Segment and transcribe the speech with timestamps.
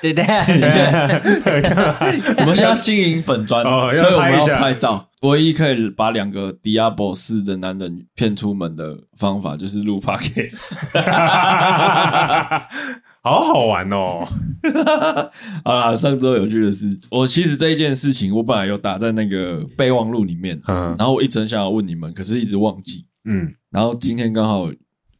[0.00, 0.24] 对对，
[2.38, 5.04] 我们现在经营粉砖，哦所以我们要要拍一下拍照。
[5.22, 10.74] 唯一可以把两个 Diablo 四的男人骗出门的方法，就是录 Podcast。
[13.20, 14.24] 好好玩哦！
[15.64, 23.04] 好啦，上周有趣的事，我其实这一件事情，我本来有打在那个备忘录里面，嗯然后我一直很想要问你们，可是一直忘记。
[23.24, 24.70] 嗯，然后今天刚好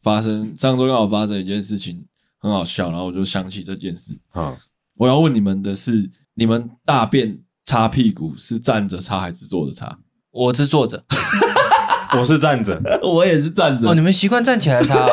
[0.01, 2.03] 发生，上周刚好发生一件事情，
[2.39, 4.17] 很好笑，然后我就想起这件事。
[4.31, 4.57] 好，
[4.99, 9.97] 我要问你们的是，你们大便擦屁股是站着擦还是坐着擦？
[10.29, 11.01] 我是坐着。
[12.19, 13.87] 我是站着， 我也是站着。
[13.87, 15.09] 哦，你们习惯站起来擦啊？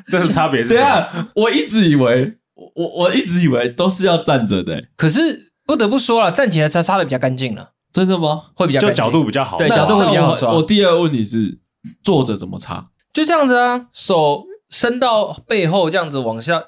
[0.12, 0.90] 这是差别是对什么？
[0.90, 2.34] 啊，我一直以为，
[2.74, 8.42] 我我一直以为都是要站着的、欸，可是不得不说了，站起来擦擦的比较干净了，真的吗？
[8.54, 9.56] 就会比较就角度比较好。
[9.56, 11.58] 对角度会比较好我第二个问题是，
[12.02, 12.88] 坐着怎么擦？
[13.14, 16.62] 就这样子啊，手伸到背后这样子往下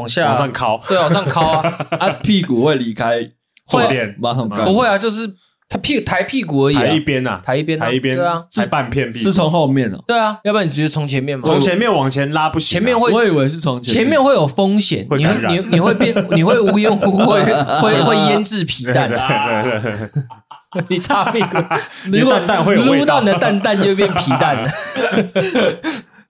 [0.00, 3.20] 往下往上靠，对，往上靠啊， 啊，屁股会离开
[3.68, 4.16] 坐会垫。
[4.18, 4.64] 马桶盖？
[4.64, 5.28] 不会啊，就是
[5.68, 7.86] 他屁抬屁股而已、啊，抬一边呐，抬一边啊。
[7.86, 8.42] 抬一边，对啊。
[8.54, 17.40] 抬半片屁股，是从后面哦、对啊，要不然你直接从前面嘛，从前面往前拉不行啊，前面会我以为是从前前面会有风险，你会你你会变，你会无缘无故会
[17.80, 21.58] 会会腌制皮蛋，对对对对， 你擦屁股，
[22.12, 24.56] 如果蛋蛋会撸到你的蛋蛋就变皮蛋。
[24.56, 24.70] 了。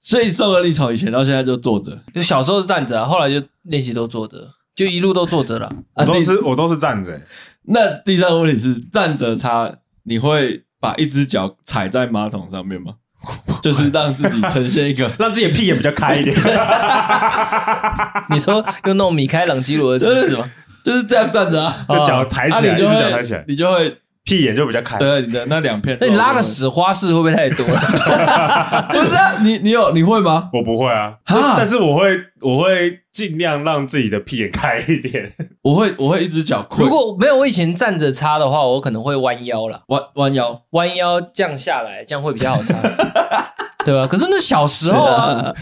[0.02, 1.96] 所以宋恩利从以前到现在就坐着。
[2.14, 5.72] 就小时候是站着啊，后来就练习都坐着，就一路都坐着了。
[5.94, 7.20] 我都第是我都是站着，
[7.64, 9.70] 那第三个问题是站着擦，
[10.04, 12.94] 你会把一只脚踩在马桶上面吗？
[13.60, 16.34] 就是让自己呈现一个 让自己的屁眼比较开一点。
[18.30, 18.54] 你说
[18.86, 20.50] 用那种米开朗基罗的姿势吗？
[20.82, 23.94] 就是这样站着啊，就脚抬起来，一啊你就只脚抬起来，你就会
[24.30, 24.96] 屁眼就比较开。
[24.96, 25.98] 对你的那两片。
[26.00, 28.86] 那你拉个屎花式会不会太多了？
[28.92, 29.34] 不是啊？
[29.42, 30.48] 你你有你会吗？
[30.52, 35.28] 我不会啊，但是但是我会我会尽量让自己的屁眼开一点。
[35.62, 40.62] 我会我会一只脚跪，如果没有我以前站着擦的话，我可能会弯腰了，弯弯腰。
[40.70, 42.74] 弯腰降下来，这样会比较好擦，
[43.84, 44.06] 对吧？
[44.06, 45.52] 可是那小时候啊，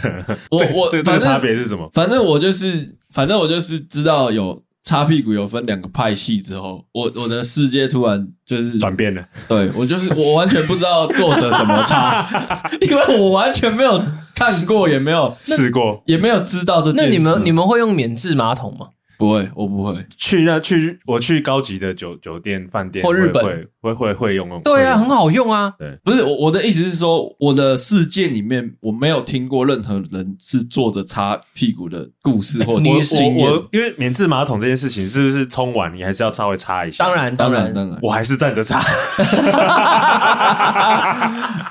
[0.51, 1.89] 我我这个差别是什么？
[1.95, 12.27] 反正我就是，反正我就是知道有擦屁股有分两个派系之后，我我的世界突然就是转变了，对我就是我完全不知道作者怎么擦，
[12.81, 14.03] 因为我完全没有
[14.35, 17.07] 看过，也没有试过也没有知道这件事。
[17.07, 18.87] 那你们你们会用免治马桶吗？
[19.19, 20.07] 不会，我不会。
[20.17, 24.63] 去那去我去高级的酒酒店饭店或日本会会会会用用。
[24.63, 25.75] 对啊，很好用啊。
[26.05, 33.47] 不是我我的意思是说，我的世界里面我没有听过任何人是坐着擦屁股的故事 或你我经验。
[33.47, 37.05] 我我因为免治马桶这件事情，是不是冲完你还是要稍微擦一下？
[37.05, 38.79] 当然，当然当然我还是站着擦。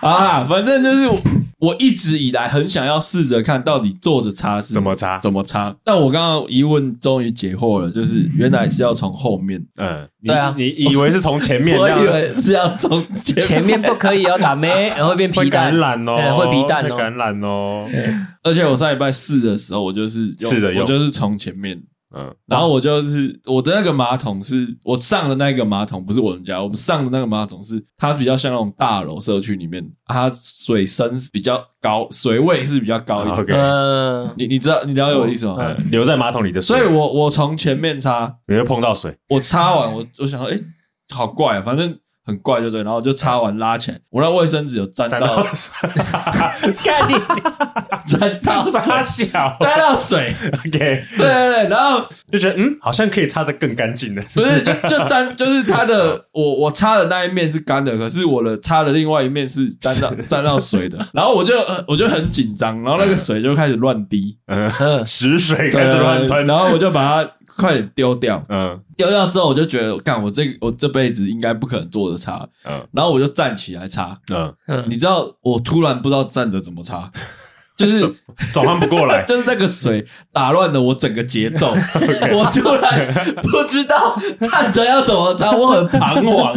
[0.01, 1.07] 啊，反正就是
[1.59, 5.75] 我我一直以来很想要试着看到底坐着擦是怎么擦怎么擦。
[5.83, 10.53] 但我刚刚疑问终于解惑了，就是原来是要从后面，嗯，对啊。
[10.57, 11.93] 你以为是从前面 我以？
[12.07, 13.47] 为是要从前面。
[13.47, 15.71] 前面不可以哦，打咩，然 后会变皮蛋。
[15.71, 16.89] 感，染哦，哎会皮蛋哦。
[16.89, 17.87] 会感染哦。
[18.43, 20.83] 而且我上礼拜试的时候，我就是用试着用。
[20.83, 21.77] 我就是从前面，
[22.15, 33.37] 嗯，然后我就是我的那个马桶是我上的那个马桶，不是我们家，我们上的那个马桶是它比较像那种大楼社区里面，啊它水深比较高，水位是比较高一点。
[33.37, 35.55] OK 嗯，你你知道你了解我的意思吗？
[35.59, 39.13] 嗯留在马桶里的水，所以我我从前面擦，你会碰到水。
[39.27, 40.57] 我擦完我我想说，哎、
[41.13, 41.97] 好怪啊，反正
[42.27, 45.19] 很怪就对，然后就擦完拉起来，我那卫生纸有沾到。
[46.83, 47.13] 干你！
[48.05, 49.55] 沾到傻水， 小。
[49.59, 54.21] 沾到水，，OK，对对对，然后就觉得嗯，好像可以擦的更干净了。
[54.33, 68.79] 不是就就沾，就是它的 我我擦的那一面是干的，可是我的擦的另外一面是沾到沾到水的，然后我就呃我就很紧张，然后那个水就开始乱滴，嗯，嗯，屎水开始乱喷，然后我就把它快点丢掉，嗯。
[68.95, 72.87] 丢掉之后我就觉得，干我这我这辈子应该不可能做的擦，嗯。
[72.91, 77.11] 然后我就站起来擦，嗯，嗯你知道我突然不知道站着怎么擦，
[77.77, 78.11] 就是。
[78.53, 81.71] 转换不过来， 就是那个水打乱了我整个节奏，
[82.33, 86.55] 我突然不知道站着要怎么擦，我很彷徨，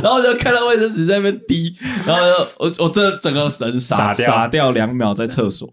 [0.00, 1.74] 然后就看到卫生纸在那边滴，
[2.06, 4.26] 然后就我我这整个人傻傻掉。
[4.26, 5.68] 傻掉两秒在厕所，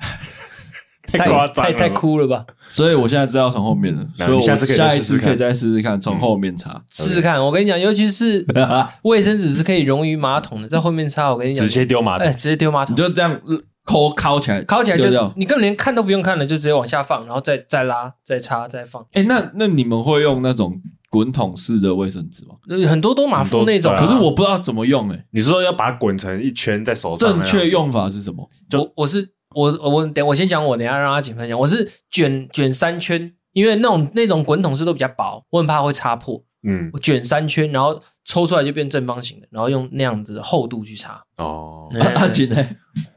[1.07, 2.45] 太太夸张了，太太酷了吧？
[2.69, 8.45] 所以我现在知道从后面了，所以我那你下次可以下一再试试看次可以再试试看从后面擦，试试看，我跟你讲，尤其是
[9.03, 13.39] 卫生纸是可以溶于马桶的，在后面擦，我跟你讲，直接丢马哎，桶，直接丢马桶你，就这样
[13.85, 15.05] 抠抠起来，抠起来就
[15.35, 19.05] 你根本连看都不用看了，就直接往下放，然后再再拉、再擦、再放。
[19.13, 22.55] 哎，那那你们会用那种滚筒式的卫生纸吗？
[22.69, 27.29] 呃很多都马夫那种啊，可是我不知道怎么用，哎，你是说要把它滚成一圈在手上？
[27.29, 28.49] 正确用法是什么？
[28.73, 29.25] 我我是
[29.57, 31.57] 我我等我先讲我，等下让阿景分享。
[31.57, 36.39] 我是卷卷三圈，因为那种那种滚筒式都比较薄，我很怕会擦破。
[36.61, 41.19] 嗯，我卷三圈，然后抽出来就变正方形的，然后用那样子的厚度去擦。
[41.37, 42.69] 哦，对阿景呢？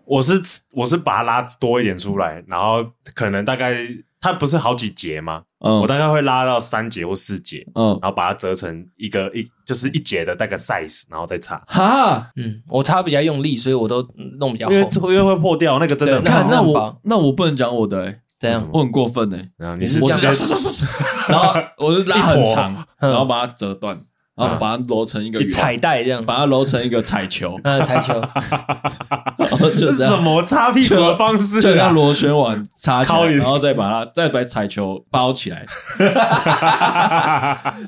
[0.06, 0.40] 我是
[0.72, 3.76] 我是把它拉多一点出来，然后可能大概
[4.20, 5.42] 它不是好几节吗？
[5.64, 5.80] 嗯。
[5.80, 14.80] 我大概会拉到三节或四节，嗯，然后把它折成一个一就是一节的大概 size，然后再插，哈，嗯，我插比较用力，所以我都嗯弄比较厚因。
[14.80, 18.68] 为因为会破掉，那个真的很对看那我那我不能讲我的、欸，这样？
[18.72, 20.90] 我很过分哎、然后你你是是直接这样？
[21.28, 23.10] 然后我就拉很长，嗯。
[23.10, 23.98] 然后把它折断，
[24.34, 29.29] 然后把它揉成一个圆，彩带这样，把它揉成一个彩球，嗯，彩球，然
[29.60, 31.94] 后就这是什么擦屁股的方式啊就像？
[31.94, 35.64] 螺旋丸插起来，靠你然后再把它再把彩球包起来，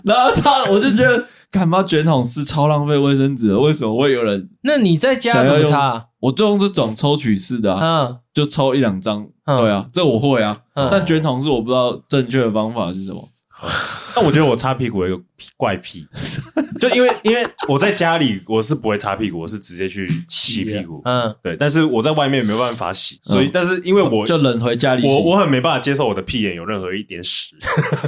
[0.04, 4.48] 然后擦，我就觉得干嘛卷筒是超浪费卫生纸的，为什么会有人？
[4.62, 6.04] 那你在家怎么擦啊？
[6.20, 13.28] 我就用这种抽取式的啊，嗯，就抽一两张，嗯对啊，这我会啊，嗯但卷筒是我不知道正确的方法是什么。
[14.14, 15.22] 但我觉得我擦屁股有一个
[15.56, 16.06] 怪癖，
[16.80, 21.00] 就因为因为我在家里我是不会擦屁股，我是直接去洗屁股。
[21.04, 27.54] 嗯，对，但是我在外面没办法洗，所以、嗯但是因为我就冷回家里洗，我我很没办法接受我的屁眼有任何一点屎，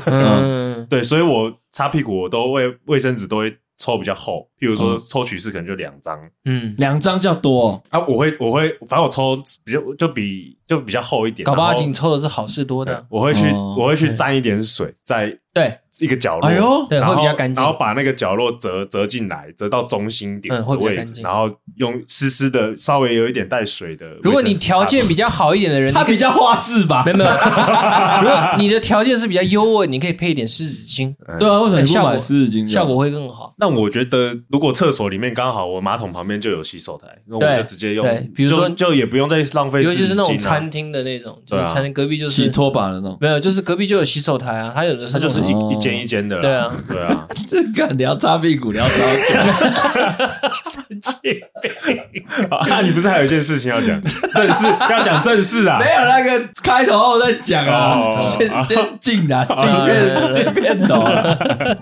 [0.06, 4.98] 嗯， 对，所以我擦屁股我都会卫生纸都会抽比较厚，譬如说嗯。
[5.10, 6.18] 抽取式可能就两张。
[6.44, 24.28] 嗯，两张较多、哦，啊，我会我会反正我抽比较就比就比较厚一点，搞不好阿然后景抽的是好事多的，我会去哦我会去沾一点水在对，一个角落，哎呦对，然后会比较干净然后把那个角落折折进来，折到中心点的嗯会比较位置，干净然后用湿湿的稍微有一点带水的卫生纸擦。
[24.28, 27.12] 如果你条件比较好一点的人，你可以他比较花式吧没？
[27.12, 27.30] 有没有，
[28.22, 32.68] 如果你的条件是比较优渥，你可以配一点湿纸巾，对啊，为什么你不效果买湿纸巾？
[32.68, 33.54] 效果会更好。
[33.58, 43.16] 那我觉得，如果厕所里面刚好我马桶旁边就有洗手台，那我对就直接用对，比如说就就也不用再浪费尤其是那种餐厅的那种，就对啊是餐厅隔壁就洗是拖把的那种。
[43.20, 46.42] 没有，就是隔壁就有洗手台啊，它有的是它就是一一间一间的啦。
[46.42, 50.40] 对啊，对啊， 这个你要擦屁股，你要擦久。
[50.72, 51.14] 神经
[51.60, 52.46] 病。
[52.50, 54.00] 啊，你不是还有一件事情要讲？
[54.34, 55.86] 正事要讲正事啊没？
[55.92, 61.76] 有那个开头后再讲啊哦，先先进来，进哦片片头了。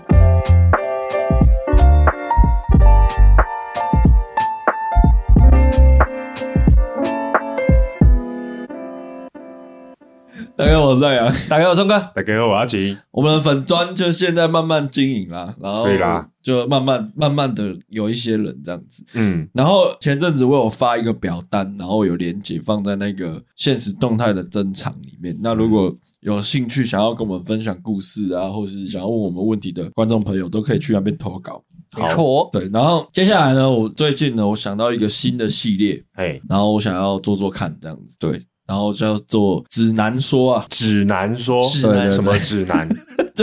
[10.55, 11.31] 大家好，我是蔡阳。
[11.47, 12.97] 打给我松哥，大家好，我阿晴。
[13.11, 19.05] 我们的粉砖就现在慢慢经营啦，然后对啦就慢慢慢慢的有一些人这样子。
[19.13, 25.37] 嗯，然后前阵子我有发一个表单，然后有连接放在那个现实动态的珍藏里面。
[25.39, 31.63] 那如果有兴趣想要跟我们分享故事啊，或是想要问我们问题的观众朋友，都可以去那边投稿。
[31.95, 38.15] 没错，对，然后接下来呢，我最近呢，我想到一个新的系列，哎，然后我想要做做看这样子。
[38.17, 42.89] 对，然后叫做指南说啊，指南说，指南什么指南？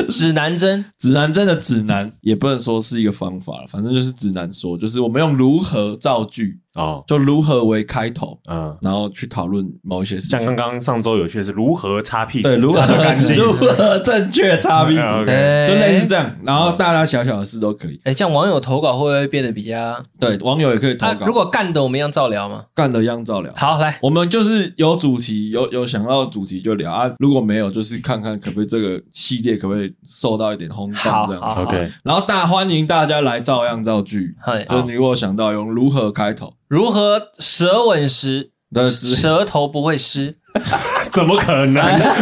[0.08, 10.38] 指南针，指南针的指南也不能说是一个方法了，反正就是指南说，就是我们用如何造句，哦，就如何为开头，嗯，然后去讨论某一些事情。
[10.38, 13.36] 像刚刚上周有趣的是如何擦屁股，对，如何擦得干净。
[13.40, 16.30] 如何正确擦屁股， 嗯，OK 就类似这样。
[16.44, 18.00] 然后大大小小的事都可以。
[18.04, 20.00] 哎，这样网友投稿会不会变得比较？
[20.20, 22.64] 对，网友也可以投稿。，啊如果干的我们一样照聊吗？
[22.74, 23.52] 干的一样照聊。
[23.56, 27.10] 好，来，我们就是有主题，有有想到主题就聊啊。
[27.18, 30.94] 如果没有，就是看看可不可以这个系列可不可以受到一点轰动
[31.26, 31.40] 这样。
[31.40, 40.36] 好好好 OK，然后大欢迎大家来照样造句，嗨，就你如果想到用如何开头如何舌吻时的舌头不会湿？
[41.10, 41.74] 怎么可能？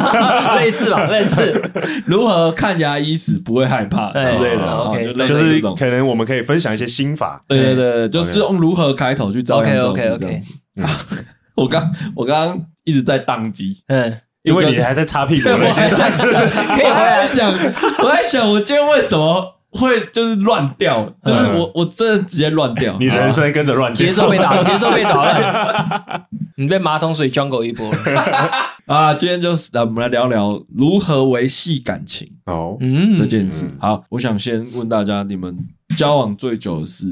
[0.58, 1.70] 类似吧，类似。
[2.06, 5.60] 如何看牙医时不会害怕之哎类的，OK，就是。
[5.76, 7.44] 可能我们可以分享一些心法。
[7.46, 10.42] 对对对，就 OK 是用如何开头去照样造句 OK，OK，OK
[10.74, 11.24] 这样子。
[11.54, 16.10] 我刚我刚刚一直在宕机，嗯，因为你还在擦屁股对，我那还在。
[17.34, 17.52] 想，
[18.02, 21.04] 我在想，我今天为什么会就是乱掉？
[21.24, 22.96] 就是我我真的直接乱掉。
[22.98, 27.98] 你人生跟着乱节奏被打， 节奏被打乱，你被马桶水 jungle 一波了。
[28.86, 33.66] 啊，今天就是来我们来聊聊如何维系感情哦，嗯这件事。
[33.78, 35.54] 好，我想先问大家，你们
[35.96, 37.04] 交往最久是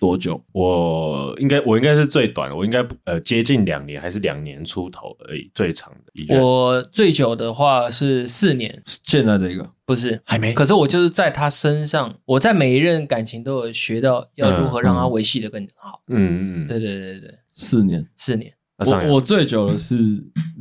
[0.00, 0.42] 多久？
[0.52, 10.20] 我应该我应该是最短，我应该呃接近两年，还是两年出头而已，最长的我最久的话是四年，现在这个不是。
[10.24, 10.52] 还没。
[10.54, 16.02] 可是我就是在他身上，我在每一任感情都有学到要如何让他维系的更好。
[16.08, 18.52] 嗯嗯嗯，对对对对对，四年，四年。
[18.78, 19.94] 我我最久的是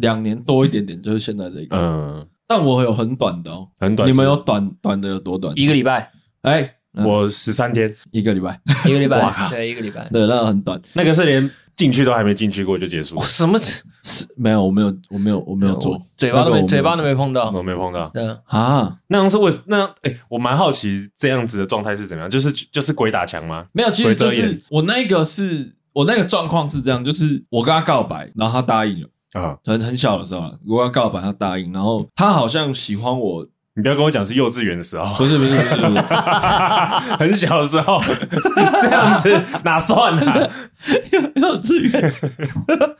[0.01, 1.77] 两年多一点点，就是现在这个。
[1.77, 5.53] 嗯但我有很短的哦，很短，你们有短短的有多短？
[5.55, 10.07] 一个礼拜，哎，嗯我十三天，一个礼拜，一个礼拜哇靠，对，一个礼拜。
[10.11, 10.81] 对，那很短。
[10.93, 13.57] 那个是连进去都还没进去过就结束哇，什么？
[14.01, 17.51] 是没有，我没有，我没有，我没有做，嘴巴都没，嘴巴都没碰到。
[17.51, 18.09] 我没碰到。
[18.13, 19.89] 对啊，啊，那样是为那样？
[20.01, 22.29] 哎、我蛮好奇这样子的状态是怎么样？
[22.29, 23.65] 就是就是鬼打墙吗？
[23.71, 33.45] 没有，其实就是我那个是我那个状况是这样，就是我跟他告白，然后他答应了，啊、很很小的时候啊，我跟他告白，他答应，然后他好像喜欢我，
[33.79, 36.01] 你不要跟我讲是幼稚园的时候，不是不是不是，不是
[37.17, 37.97] 很小的时候，
[38.81, 40.49] 这样子哪算啊？
[41.13, 41.21] 幼
[41.55, 42.13] 幼稚园，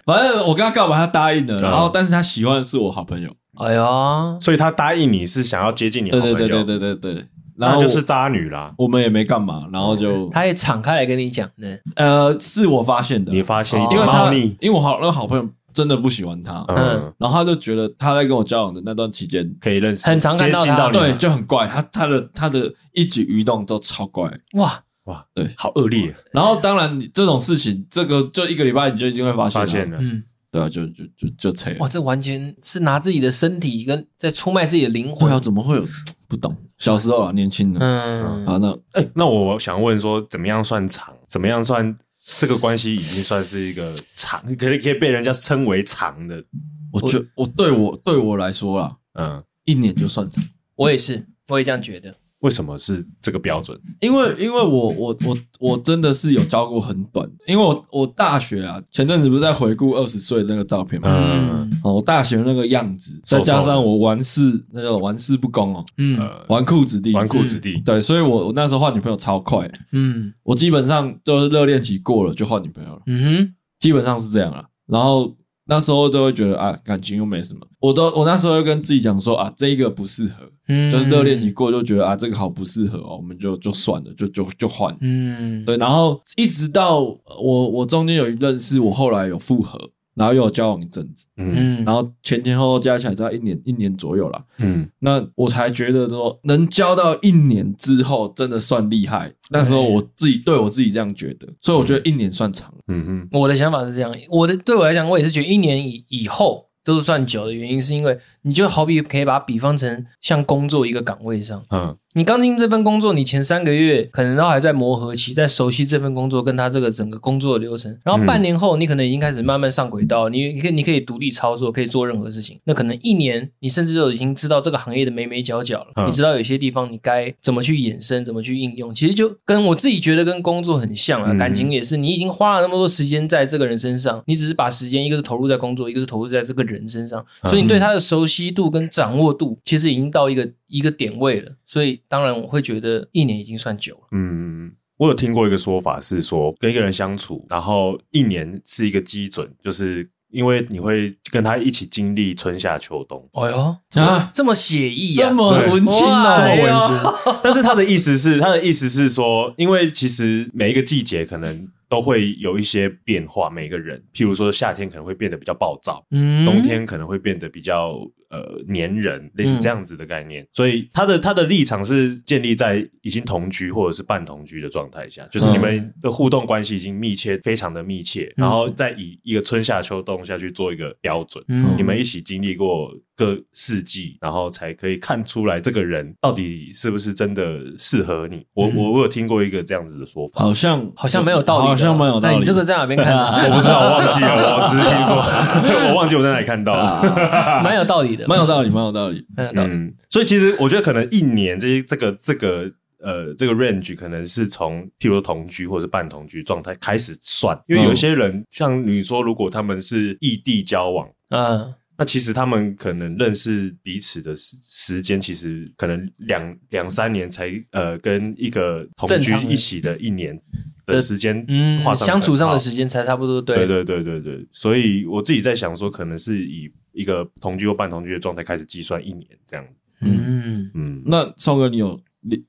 [0.06, 7.26] 反正我跟他告白，他答应了，然后但是他喜欢的是我好朋友，哎呀，所以他答应你是想要接近你好对朋友，对对对对对对，
[7.58, 8.74] 然后然后就是渣女啦。
[8.78, 11.78] 我们也没干嘛，然后就他也敞开来跟你讲的。
[11.96, 15.46] 呃是我发现的，你发现因为他猫腻，因为我好那个好朋友
[15.80, 24.30] 真的不喜欢他，嗯，然后他就觉得他在跟我交往的那段期间，可以认识，很常看到他接近到你对，就很怪，他他的他的一举一动都超怪。
[24.56, 30.22] 哇，哇，对，好恶劣，然后当然你这种事情，这个就一个礼拜你就已经会发现，发现了，嗯，
[30.52, 31.78] 对啊，就就就就拆了。
[31.80, 35.40] 哇，这完全是拿自己的身体跟在出卖自己的灵魂对啊，。
[35.40, 35.86] 怎么会有
[36.28, 36.54] 不懂？
[36.78, 37.80] 小时候啊，年轻的。
[37.80, 41.14] 嗯，好，那哎、那我想问说，怎么样算长？
[41.30, 41.98] 怎么样算
[42.38, 46.44] 这个关系已经算是一个长，可以可以被人家称为长的？
[46.92, 50.44] 我觉我对我对我来说啦，嗯，一年就算长，
[50.76, 52.16] 我也是，我也这样觉得。
[52.40, 53.78] 为什么是这个标准？
[54.00, 61.82] 因为因为我我我我真的是有教过很短，因为我我大学啊，前阵子不是在回顾二十岁那个照片嘛，嗯。
[61.84, 66.18] 我大学那个样子，再加上我玩世那叫玩世不恭哦，嗯。
[66.18, 70.34] 呃，纨绔子弟，纨绔子弟，对，所以我我那时候换女朋友超快，嗯。
[70.44, 74.64] 我基本上就是热恋期过了就换女朋友了，嗯哼，基本上是这样了。
[74.88, 75.36] 然后
[75.70, 84.96] 那时候都会觉得啊，感情又没什么，我都我那时候就跟自己讲说啊，这一个不适合，嗯，就是热恋期过就觉得啊，这个好不适合哦，我们就就算了，就就就换。
[85.02, 89.80] 嗯，对，然后一直到我我中间有一段是我后来有复合，
[90.20, 94.46] 然后又有交往一阵子，嗯嗯，然后前前后后加起来在一年一年左右了。
[94.58, 99.34] 嗯那我才觉得说能交到一年之后真的算厉害。
[99.50, 102.74] 那时候我自己对我自己这样觉得，所以我觉得一年算长。
[102.88, 122.60] 嗯嗯，我的想法是这样，我的对我来讲，我也是觉得一年以以后都是算久的原因，是因为你就好比可以把它比方成像工作一个岗位上，嗯你刚进这份工作，你前三个月可能都还在磨合期，在熟悉这份工作跟他这个整个工作的流程，然后半年后，你可能已经开始慢慢上轨道，你你可以你可以独立操作，可以做任何事情。
[122.64, 128.94] 那可能一年，你甚至都已经知道这个行业的眉眉角角了，嗯你知道有些地方你该怎么去衍生，怎么去应用。
[128.96, 141.52] 其实就跟我自己觉得跟工作很像啊，嗯感情也是，你已经花了那么多时间在这个人身上，你只是把时间一个是投入在工作，一个是投入在这个人身上，所以你对他的熟悉度跟掌握度，其实已经到一个一个点位了。
[141.66, 144.08] 所以当然我会觉得一年已经算久了。
[144.12, 153.28] 嗯，我有听过一个说法是说，跟一个人相处，然后一年是一个基准，就是因为你会跟他一起经历春夏秋冬。
[153.34, 155.34] 哎呦，怎么啊这么写意啊这啊？
[155.34, 156.96] 么文青哇哦，这么哎呦温馨，
[157.44, 170.48] 但是他的意思是，他的意思是说，因为其实每一个季节可能都会有一些变化，每个人，譬如说夏天可能会变得比较暴躁，嗯冬天可能会变得比较呃黏人，类似这样子的概念。
[170.54, 181.44] 所以他的他的立场是建立在已经同居或者是半同居的状态下，就是你们的互动关系已经密切，非常的密切，然后再以一个春夏秋冬下去做一个标准。
[181.48, 188.46] 嗯你们一起经历过各四季，然后才可以看出来这个人到底是不是真的适合你。
[188.54, 192.36] 我我我有听过一个这样子的说法，好像好像没有道理，好像蛮有道理。
[192.36, 193.32] 那你这个在哪边看到？
[193.50, 195.18] 我不知道，我忘记了，我只是听说，
[195.92, 197.62] 我忘记我在哪里看到了。
[197.62, 199.28] 蛮有道理的，蛮有道理，蛮有道理。
[199.36, 199.74] 蛮有道理。
[199.74, 202.72] 嗯，所以其实我觉得可能一年这些这个这个
[203.02, 211.08] 呃这个 range 可能是从譬如说同居或者是半同居状态开始算，因为有些人、像你说，如果他们是异地交往。
[211.32, 220.40] 嗯，那其实他们可能认识彼此的时时间，其实可能两两三年才呃跟一个同居一起的一年
[220.86, 223.68] 的时间，嗯，相处上的时间才差不多对。
[223.68, 229.66] 对对对对对，所以我自己在想说，可能是以一个同居或半同居的状态开始计算一年这样。
[230.00, 232.00] 嗯，嗯，那聪哥，你有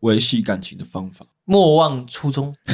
[0.00, 1.26] 维系感情的方法？
[1.44, 2.54] 莫忘初衷。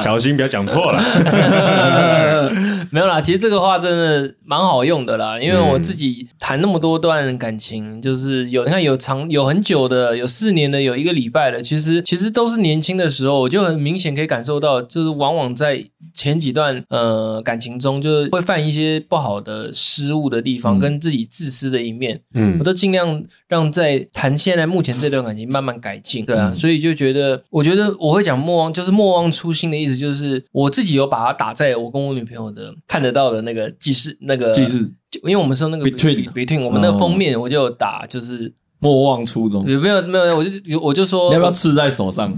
[0.00, 1.02] 小心不要讲错了。
[2.92, 15.82] 没有啦，其实这个话真的蛮好用的啦，因为我自己谈那么多段感情，就是有你看有长有很久的，有四年的，有一个礼拜的，其实其实都是年轻的时候，我就很明显可以感受到，就是往往在
[16.12, 34.78] 前几段呃感情中，就是会犯一些不好的失误的地方，嗯、跟自己自私的一面，嗯，我都尽量让在谈现在目前这段感情慢慢改进，对啊，嗯、所以就觉得，我觉得我会讲莫忘，就是莫忘初心的意思，就是我自己有把它打在我跟我女朋友的看得到的那个记事那个记事，
[35.24, 38.52] 因为我们说那个 between between 我们那个封面，我就打就是。
[38.84, 42.36] 莫忘初衷，有没有没有，我就我就说，你要不要刺在手上？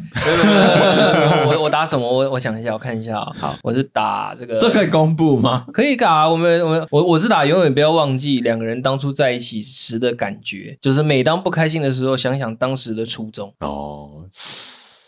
[1.49, 2.07] 我我打什么？
[2.07, 3.33] 我我想一下，我看一下啊。
[3.35, 5.65] 好，我是打这个，这可以公布吗？
[5.73, 6.29] 可以打。
[6.29, 13.51] 我们我们我我是打，永远不要忘记两个人当初在一起时的感觉，就是每当不开心的时候，想想当时的初衷。
[13.61, 14.27] 哦。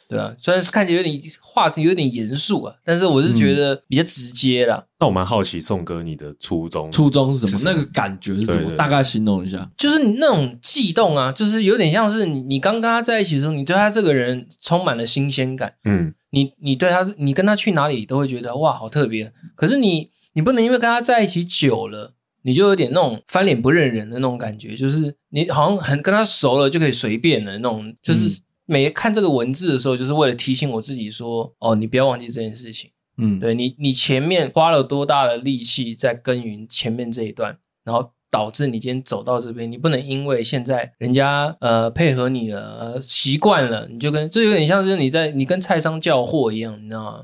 [0.09, 4.77] 对啊，虽然是看起来有点话题有点严肃啊，但是我是觉得比较直接啦。
[4.77, 7.59] 嗯、那我蛮好奇，宋哥你的初衷，初衷是什么？
[7.59, 8.55] 什么那个感觉是什么？
[8.55, 9.69] 对对对，大概形容一下。
[9.77, 15.75] 就是你那种悸动啊，就是有点像是你你刚跟他在一起的时候，你对他这个人充满了新鲜感。
[15.85, 19.33] 嗯，你你对他，你跟他去哪里都会觉得哇，好特别。
[19.57, 28.39] 可是你你不能因为跟他在一起久了，你就有点那种翻脸不认人的那种感觉，就是你好像很跟他熟了就可以随便的那种，就是。
[28.67, 47.21] 嗯每看这个文字的时候，就是为了提醒我自己说：“哦，你不要忘记这件事情。”嗯，对你，你前面花了多大的力气在耕耘前面这一段，然后导致你今天走到这边，你不能因为现在人家呃配合你了，呃、习惯了，你就跟这有点像是你在你跟菜商叫货一样，你知道吗？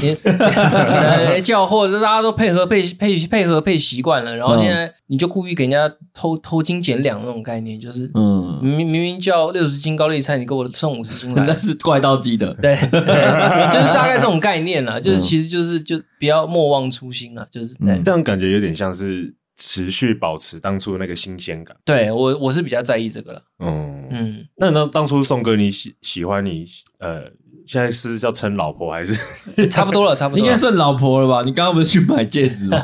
[0.00, 21.76] 你 叫货，大家都配合配配配合配习惯了，然后现在你就故意给人家偷偷斤减两那种概念，就是嗯，明明明明叫六十斤高丽菜，你给我送五十斤来， 那是怪盗鸡的，对对，就是大概这种概念啦，就是其实就是就不要莫忘初心了，就是对，这样感觉有点像是持续保持当初那个新鲜感。
[21.84, 26.64] 对我我是比较在意这个了，嗯嗯，那那当初宋哥你喜喜欢你
[26.98, 27.30] 呃。
[27.66, 29.14] 现在是叫称老婆还是
[29.68, 30.14] 差不多了？
[30.14, 31.42] 差不多应该算老婆了吧？
[31.44, 32.78] 你刚刚不是去买戒指吗？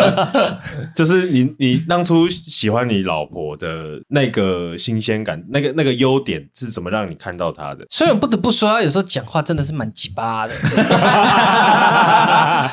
[0.96, 7.84] 就是你，你当初喜欢你老婆的那个新鲜感，那个那个优点是怎么让你看到她的？
[7.90, 10.54] 虽然不得不说，她有时候讲话真的是蛮鸡巴的，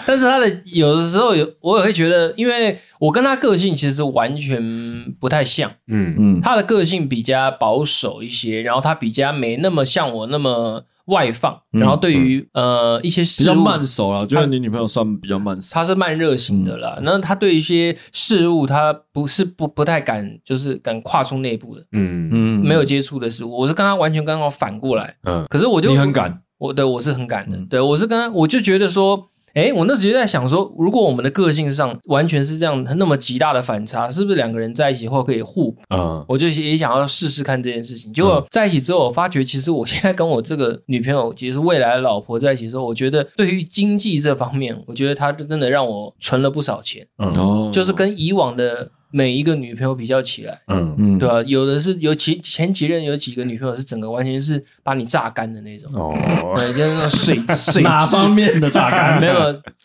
[0.06, 5.70] 但是她的有的时候有，我也会觉得，因为我跟她个性其实完全不太像。
[5.88, 10.84] 嗯嗯，她的个性比较保守一些，然后她比较没那么像我那么。
[11.08, 16.98] 外放，然后对于、嗯、呃一些事物比较慢熟了，我觉得你女朋友算比较慢熟，她是慢热型的啦。
[17.02, 21.82] 那她、嗯、对一些事物，她不是不不太敢，就是敢跨出那一步的。
[21.91, 25.15] 嗯嗯，没有接触的事物，我是跟她完全刚好反过来。
[25.24, 27.58] 嗯，可是我就你很敢，我对我是很敢的。
[27.58, 29.30] 嗯、对我是跟她，我就觉得说。
[29.58, 35.82] 哎，我那时就在想说，如果我们的个性上完全是这样，那么极大的反差，是不是两个人在一起后可以互补？
[35.89, 38.13] 嗯，我就也想要试试看这件事情。
[38.13, 47.08] 结果在一起之后，我发觉其实我现在跟我这个女朋友，其实未来的老婆在一起之后，我觉得对于经济这方面，我觉得她真的让我存了不少钱。
[47.17, 48.91] 嗯，就是跟以往的。
[49.12, 50.96] 每一个女朋友比较起来，嗯。
[50.98, 51.41] 嗯，对吧？
[51.43, 56.13] 有的是有前前几任有几个女朋友是整个完全是把你榨干的那种，哦，
[56.58, 59.20] 对，就是那种水 水哪方面的榨干？
[59.22, 59.36] 没有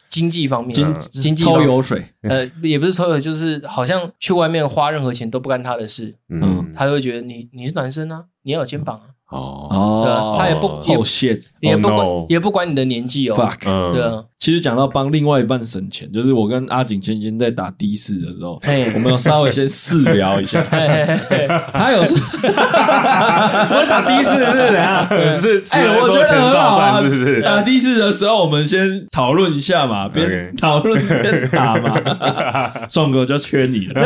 [0.09, 9.05] 经济方面，经经济抽油水，呃，也不是抽油，就是好像去外面花任何钱都不干他的事，嗯，他就会觉得你你是男生啊，你要有肩膀啊。
[9.33, 13.37] 哦，他也不好线，也不管也不管你的年纪哦。
[13.37, 14.23] fuck，对啊。
[14.39, 18.61] 其实讲到帮另外一半省钱，就是我跟阿景今天在打的士的时候，
[18.95, 20.61] 我们有稍微先试聊一下。
[21.73, 25.07] 他有说， 我打的士是怎样？
[25.33, 27.01] 是哎，我觉得很好啊。
[27.45, 31.95] 打的士的时候，我们先讨论一下嘛，边讨论边打嘛。
[32.91, 34.03] 宋哥就缺你了。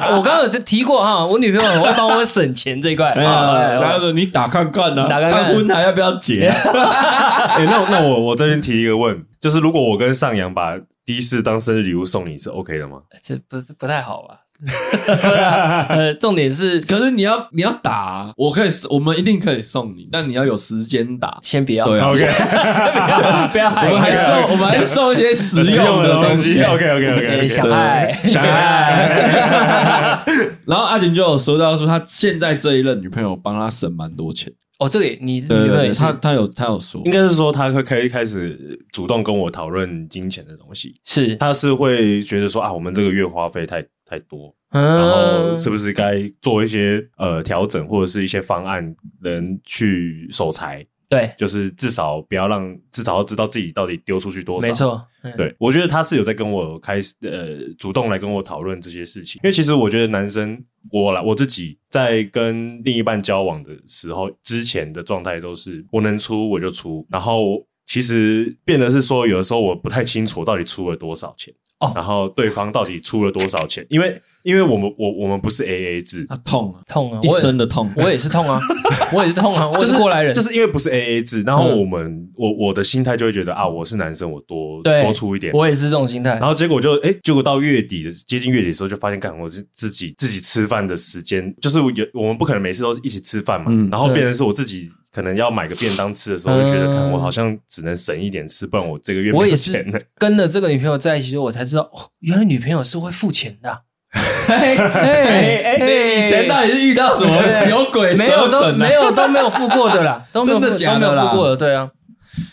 [0.16, 3.12] 我刚刚有提过哈，我女朋友很会帮我省钱这一块。
[3.14, 6.46] 然后说你打看看呢，打看看婚还要不要结？
[6.48, 12.98] 哎，那那我我这边提一个问，就是如果我跟上扬把的士当生日礼物送你是 OK 的吗？
[13.22, 14.36] 这不不太好吧？
[15.88, 21.84] 呃，重点是，可是你要你要打，我可以，我们一定可以送你，但你要有时间打，先不要。
[21.84, 22.20] 对，OK，
[23.50, 26.62] 不要，我们还送，我们还送一些实用的东西。
[26.62, 30.22] OK，OK，OK，小爱，小爱。
[30.64, 34.52] 然后阿景就有说到说，他现在这一任女朋友帮他省蛮多钱。
[34.78, 40.94] 哦，这里你女朋友也是，他他有他有说，应该是说他会可以开始主动跟我讨论金钱的东西。
[41.04, 43.82] 是，他是会觉得说啊，我们这个月花费太。
[44.12, 50.86] 太多，然后是不是该做一些呃调整，或者是一些方案，能去守财？
[51.08, 54.68] 对，就是至少不要让，至少要知道自己到底丢出去多少。
[54.68, 55.02] 没错，
[55.34, 67.66] 对，我觉得他是有在跟我开始呃主动来跟我讨论这些事情，因为其实我觉得男生我来我自己在跟另一半交往的时候，之前的状态都是我能出我就出，然后。
[67.84, 71.52] 其实变得是说，有的时候我不太清楚到底出了多少钱。
[71.82, 73.84] 哦，然后对方到底出了多少钱？
[73.88, 78.60] 因为因为我们我我们不是 A A 制，啊痛啊，痛啊，一身的痛，我也是痛啊，
[79.12, 86.30] 我也是痛啊，我是过来人，就是因为不是 A A 制，然后我们我我的心态就会觉得啊，我是男生，我多多出一点，我也是这种心态。
[86.34, 94.90] 然后结果就哎，结果到月底的接近月底的时候，就发现，干我是自己自己吃饭的时间，就是有我们不可能每次都一起吃饭嘛，然后变成是我自己。
[95.12, 99.98] 可能要买个便当吃的时候，就觉得看我好像只能省一点吃，不然我这个月没有钱了。
[100.16, 103.82] 跟了这个女朋友在一起之后，我才知道哦，原来女朋友是会付钱的。
[104.48, 107.34] 哎哎，你以前到底是遇到什么
[107.68, 108.14] 有鬼？
[108.16, 111.90] 没有都没有都没有付过的啦，都没有 都没有付过的，对啊，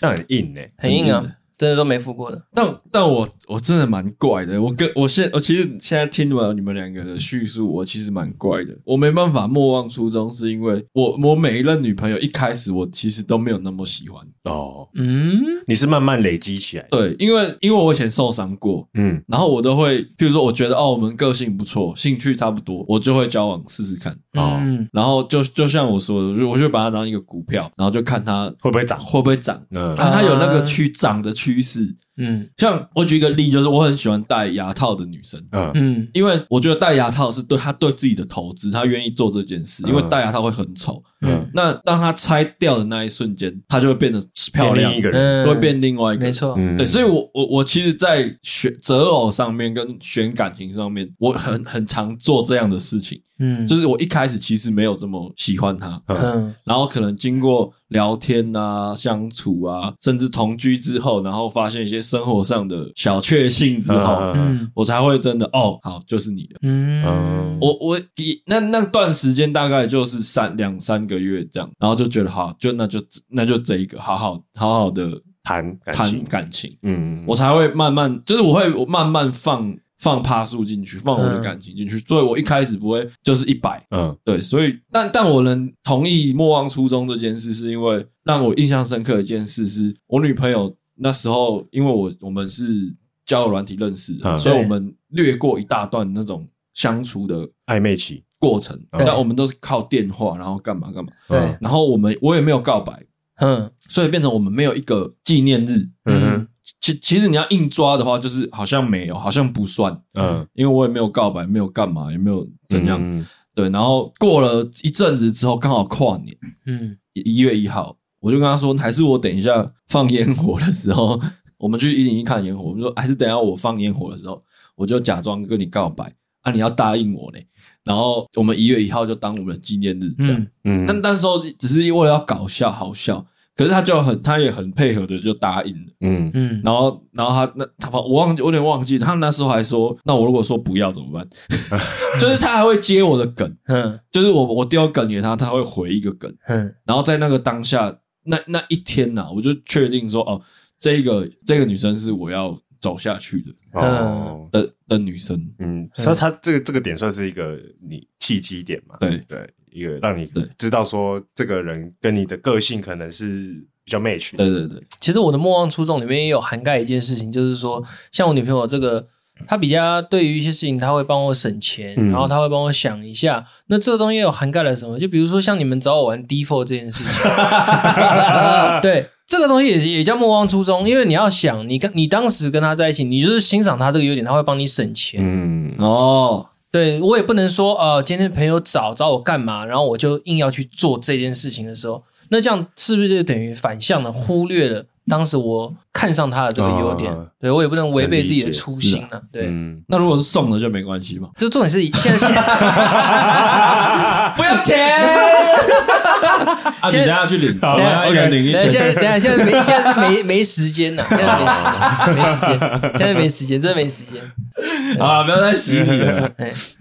[0.01, 1.23] 那很硬呢，很硬啊。
[1.59, 4.61] 真的都没付过的，但但我我真的蛮怪的。
[4.61, 8.73] 我跟我现我其实现在听完你们两个的叙述，我其实蛮怪的。
[8.85, 14.87] 我没办法莫忘初衷，是因为我我每一任女朋友一开始我其实都没有那么喜欢哦。
[14.95, 15.35] 嗯，
[15.67, 16.87] 你是慢慢累积起来。
[16.89, 24.13] 对，因为因为我以前受伤过，嗯，然后我都会，譬如说我觉得哦，我们个性不错，兴趣差不多，我就会交往试试看。
[24.35, 29.61] 哦，嗯，然后就就像我说的，就我就把它当一个股票，然后就看它会不会涨，会不会涨。
[29.71, 31.48] 嗯，它有那个去涨的趋。
[31.49, 35.71] 趋势，嗯，像我举一个例，就是我很喜欢戴牙套的女生，嗯。
[35.73, 44.21] 嗯，因为我觉得戴牙套是对她对自己的投资，她愿意做这件事，因为戴牙套会很丑，嗯，那当她拆掉的那一瞬间，她就会变得
[44.53, 53.21] 漂亮，一个人会变另外一个，没错，对，所以我我我其实，在选择偶上面跟选感情上面，我很很常做这样的事情。
[53.41, 75.11] 嗯，就是我一开始其实没有这么喜欢她，嗯，然后可能经过聊天啊、相处啊，甚至同居之后，然后发现一些生活上的小确幸之后，嗯，我才会真的哦，好，就是你的，嗯，我我一那那段时间大概就是三两三个月这样，然后就觉得好，就那就那就这一个，好好好好的
[75.43, 79.77] 谈谈感情，嗯，我才会慢慢，就是我会我慢慢放。
[79.99, 103.05] 放趴数进去，放我的感情进去，嗯、所以我一开始不会就是一百，嗯，对，所以但但我能同意莫忘初衷这件事，是因为让我印象深刻的一件事，是我女朋友那时候，因为我我们是交友软体认识的，嗯、所以我们略过一大段那种相处的暧昧期过程，但我们都是靠电话，然后干嘛干嘛，对，然后我们我也没有告白，
[103.37, 106.47] 嗯，所以变成我们没有一个纪念日，嗯。
[106.79, 113.67] 其其实你要硬抓的话，就是好像没有，好像不算，嗯，因为我也没有告白，没有干嘛，也没有怎样，嗯、对。
[113.71, 121.19] 然后过了一阵子之后，刚好跨年，嗯，一月一号，我就跟他说，还是我等一下放烟火的时候，
[121.57, 122.63] 我们去一零一看烟火。
[122.63, 124.41] 我们说，还是等一下我放烟火的时候，
[124.75, 127.45] 我就假装跟你告白，啊，你要答应我嘞。
[127.83, 133.25] 然后我们一月一号就当我们的纪念日，这样，嗯，但那时候只是为了要搞笑，好笑。
[133.55, 141.27] 可是他就很，他也很配合的就答应了，嗯嗯，然后然后他那他我忘记我有点忘记，他那时候还说，那我如果说不要怎么办？
[142.21, 147.93] 就是他还会接我的梗，嗯，就是我我丢梗给他，他会回一个梗，嗯，然后在那个当下
[148.29, 150.41] 那那一天呐、啊，我就确定说，哦，
[150.77, 158.95] 这个这个女生是我要走下去的，哦的的女生，嗯，所以她这个这个点算是一个你契机点嘛？
[158.99, 159.49] 对对。
[159.71, 164.35] 一个让你知道说，这个人跟你的个性可能是比较 match。
[164.35, 167.79] 对对对，其实我的莫忘初衷里面也有涵盖一件事情，就是说，
[168.11, 169.07] 像我女朋友这个，
[169.47, 173.45] 她比较对于一些事情，他会帮我省钱，嗯、然后他会帮我想一下。
[173.67, 174.99] 那这个东西也有涵盖了什么？
[174.99, 177.11] 就比如说像你们找我玩 D4 这件事情，
[178.81, 185.19] 对这个东西也也叫莫忘初衷，因为你要想，你跟你当时跟他在一起，你就是欣赏他这个优点，他会帮你省钱。
[185.23, 186.45] 嗯哦。
[186.71, 197.11] 对，我也不能说，呃，今天朋友找找我干嘛，然后我就硬要去做这件事情的时候，那这样是不是就等于反向的忽略了当时我看上他的这个优点？
[197.11, 199.17] 哦、对，我也不能违背自己的初心了。
[199.17, 201.29] 啊、对，嗯、那如果是送的就没关系嘛？
[201.37, 202.41] 就重点是现在现在
[204.37, 204.99] 不要钱。
[206.81, 208.69] 啊，你等下去领，等下领一千。
[208.69, 211.79] 现在等下现在没现在是没没时间了，现在没时间，
[212.15, 212.59] 没时间，
[212.97, 214.21] 现在没时间，真的没时间。
[214.99, 215.23] 啊！
[215.23, 216.31] 不要再洗你了。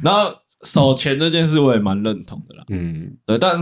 [0.03, 0.33] 然后
[0.65, 2.65] 守钱这件事我也蛮认同的啦。
[2.69, 3.39] 嗯，对。
[3.39, 3.59] 但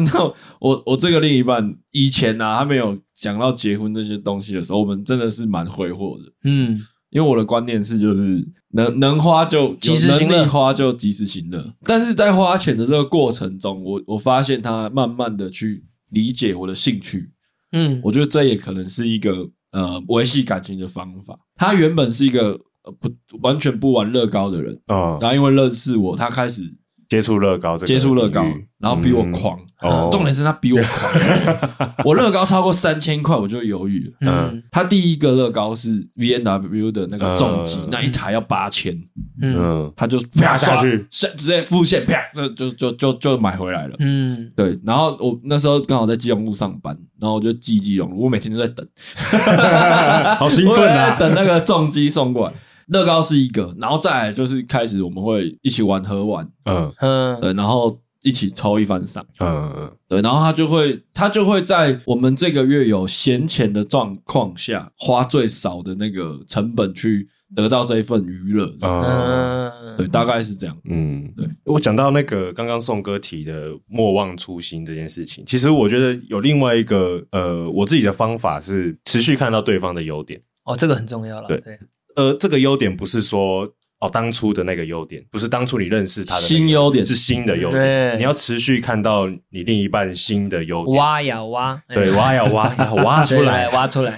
[0.60, 6.32] 我我这个另一半以前啊，他没有讲到结婚这些东西的时候，我们真的是蛮挥霍的。
[6.44, 6.78] 嗯，
[7.10, 11.74] 因为我的观念是，就是能能花就及时行乐，花就及时行乐。
[11.82, 17.32] 但是在花钱的这个过程中，我我发现他慢慢的去理解我的兴趣。
[17.72, 21.38] 嗯，我觉得这也可能是一个呃维系感情的方法。
[21.56, 22.60] 他原本是一个。
[23.00, 23.10] 不
[23.42, 26.62] 完全不玩乐高的人啊，然后因为认识我，他开始
[27.08, 28.44] 接触乐高这个接触乐高，
[28.78, 29.58] 然后比我狂。
[29.58, 30.08] 嗯哦。
[30.10, 34.32] 重点是他比我狂， 我乐高超过三千块我就犹豫了。
[34.32, 34.62] 嗯。
[34.70, 37.88] 他第一个乐高是 V N W 的那个重机，嗯。
[37.92, 38.94] 那一台要八千，
[39.42, 39.54] 嗯。
[39.58, 39.92] 嗯。
[39.94, 41.06] 他就啪下去。
[41.10, 43.94] 下直接付现，啪，就就就就就买回来了。
[43.98, 48.86] 嗯，对，然后我那时候刚好在基隆路上班，然后我就寄基隆路，我每天都在等，
[50.38, 51.16] 好兴奋 我在啊！
[51.18, 52.54] 等那个重机送过来。
[52.88, 56.92] 乐高是一个，然后再来就是开始我们会一起玩喝玩，嗯。
[57.00, 57.40] 嗯。
[57.40, 70.76] 对，然后一起抽一番赏，嗯嗯对，然后他就会他就会在我们这个月有闲钱的状况下，花最少的那个成本去得到这一份娱乐，嗯嗯，对，大概是这样。
[70.84, 71.46] 嗯，对。
[71.64, 80.40] 我讲到那个刚刚宋哥提的莫忘初心这件事情，其实我觉得有另外一个呃，我自己的方法是持续看到对方的优点。
[80.64, 81.60] 哦，这个很重要了，对。
[81.60, 81.78] 对，
[82.16, 83.68] 呃，这个优点不是说
[84.00, 87.04] 哦当初的那个优点，不是当初你认识他的新优点。
[87.06, 88.16] 是新的优点，对。
[88.18, 90.96] 你要持续看到你另一半新的优点。
[90.96, 93.68] 挖呀挖，对，挖呀挖，要 挖出来。
[93.70, 94.14] 挖出来，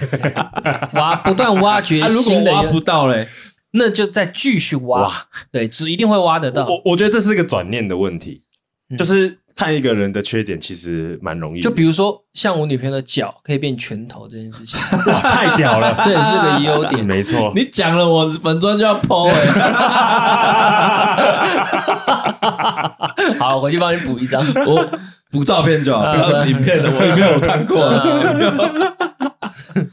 [0.94, 3.28] 挖不断挖掘 啊，如新的优，果挖不到嘞，
[3.72, 5.02] 那就再继续挖。
[5.02, 6.66] 哇，对，只一定会挖得到。
[6.66, 8.42] 我我觉得这是一个转念的问题，
[8.90, 8.98] 嗯。
[8.98, 11.62] 就是看一个人的缺点，其实蛮容易的。
[11.68, 14.78] 就比如说，像我女朋友的脚可以变拳头这件事情，
[15.12, 17.02] 哇，太屌了， 这也是个优点。
[17.04, 17.52] 没错。
[17.56, 19.46] 你讲了，我本尊就要 PO 哎，
[23.40, 24.40] 好，我回去帮你补一张。
[24.64, 24.88] 我
[25.32, 28.96] 补照片就好，不要影片的，我影片我看过了。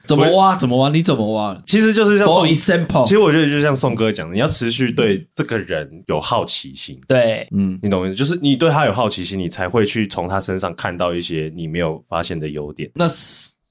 [0.07, 0.55] 怎么挖？
[0.55, 0.89] 怎么挖？
[0.89, 8.15] 你怎么挖其实就是像宋？For example，其实我觉得就像宋哥讲的，你要持续对这个人有好奇心，对，嗯，你懂意思？
[8.15, 12.89] 就是你对他有好奇心，你才会去从他身上看到一些你没有发现的优点。
[12.95, 13.05] 那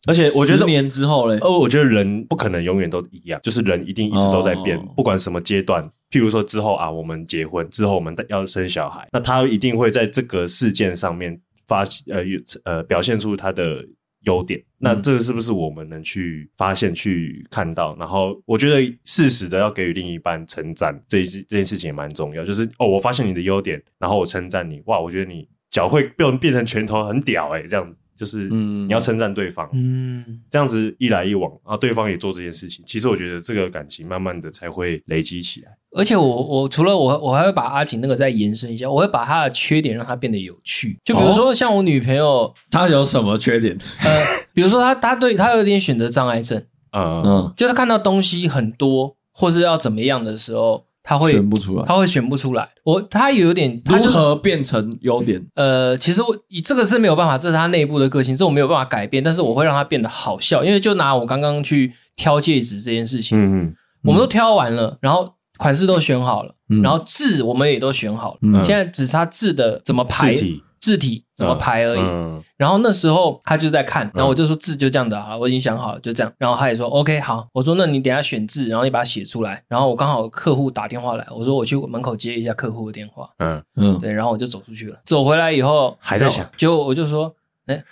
[0.07, 5.83] 而且我觉得十，年之后嘞，呃，我觉得人不可能永远都一样，就是人一定一直都在变，哦不管什么阶段。
[6.11, 13.85] 譬如说之后啊，我们结婚之后，我们要生小孩，那他一定会在这个事件上面发呃有呃表现出他的
[14.25, 14.63] 优点。
[14.79, 17.97] 那这个是不是我们能去发现、去看到？
[17.99, 22.45] 然后我觉得适时的要给予另一半称赞，这一这件事情也蛮重要。
[22.45, 29.69] 就是哦，我发现你的优点，然后我称赞你，哇，我觉得你脚会变变成拳头，很屌诶、欸、这样就是嗯你要称赞对方。
[29.73, 35.71] 嗯，这样子一来一往，啊对方也做这件事情，其实我觉得这个感情慢慢的才会累积起来。
[35.97, 40.99] 而且我我除了我我还会把阿锦那个再延伸一下，我会把他的缺点让他变得有趣。
[41.05, 43.79] 就比如说像我女朋友， 她有什么缺点？
[44.05, 44.23] 呃，
[44.53, 51.85] 比如说她她对她有点选择障碍症，嗯嗯，就她看到东西很多或是要怎么样的时候，他会选不出来。
[51.87, 52.69] 他会选不出来。
[52.83, 55.41] 我他有点他就是如何变成优点？
[55.55, 59.23] 呃，其实我以这个是没有办法，这是他内部的个性，这我没有办法改变。
[59.23, 72.01] 但是我会让他变得好笑，因为就拿我刚刚去挑戒指这件事情，嗯嗯我们都挑完了，然后款式都选好了，嗯然后字我们也都选好了，嗯现在只差字的怎么排，字体字体怎么排而已。
[72.01, 76.33] 嗯然后那时候他就在看，然后我就说字就这样的啊，我已经想好了，就这样。
[76.39, 79.61] 然后他也说 OK 好，我说那你等下选字，然后你把它写出来。
[79.69, 83.29] 然后我刚好客户打电话来，我说我去门口接一下客户的电话。
[83.39, 84.97] 嗯嗯，对，然后我就走出去了。
[85.05, 87.35] 走回来以后还在想，结果我就说，
[87.67, 87.83] 哎，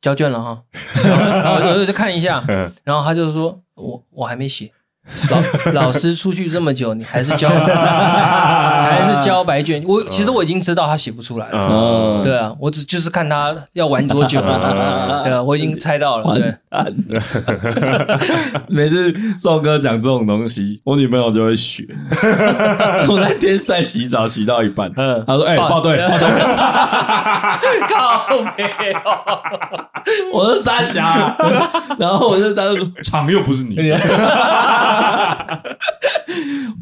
[0.00, 0.62] 交卷了哈，
[1.04, 4.70] 然后然后我就看一下，嗯然后他就说，我我还没写。
[5.30, 5.38] 老
[5.72, 9.84] 老师出去这么久，你还是交 还是交白卷？
[9.86, 11.68] 我其实我已经知道他写不出来了。
[11.70, 14.40] 嗯，对啊，我只就是看他要玩多久。
[15.24, 16.38] 对啊，我已经猜到了。
[16.38, 16.54] 对，
[18.68, 21.86] 每次宋哥讲这种东西，我女朋友就会学。
[23.08, 26.28] 我那天在洗澡，洗到一半，嗯她说：“哎，报对，报对。
[27.88, 28.98] 靠没有。”
[30.32, 31.34] 我是三峡，
[31.98, 33.76] 然后我就他就说：“场又不是你。”
[34.94, 35.62] 哈哈哈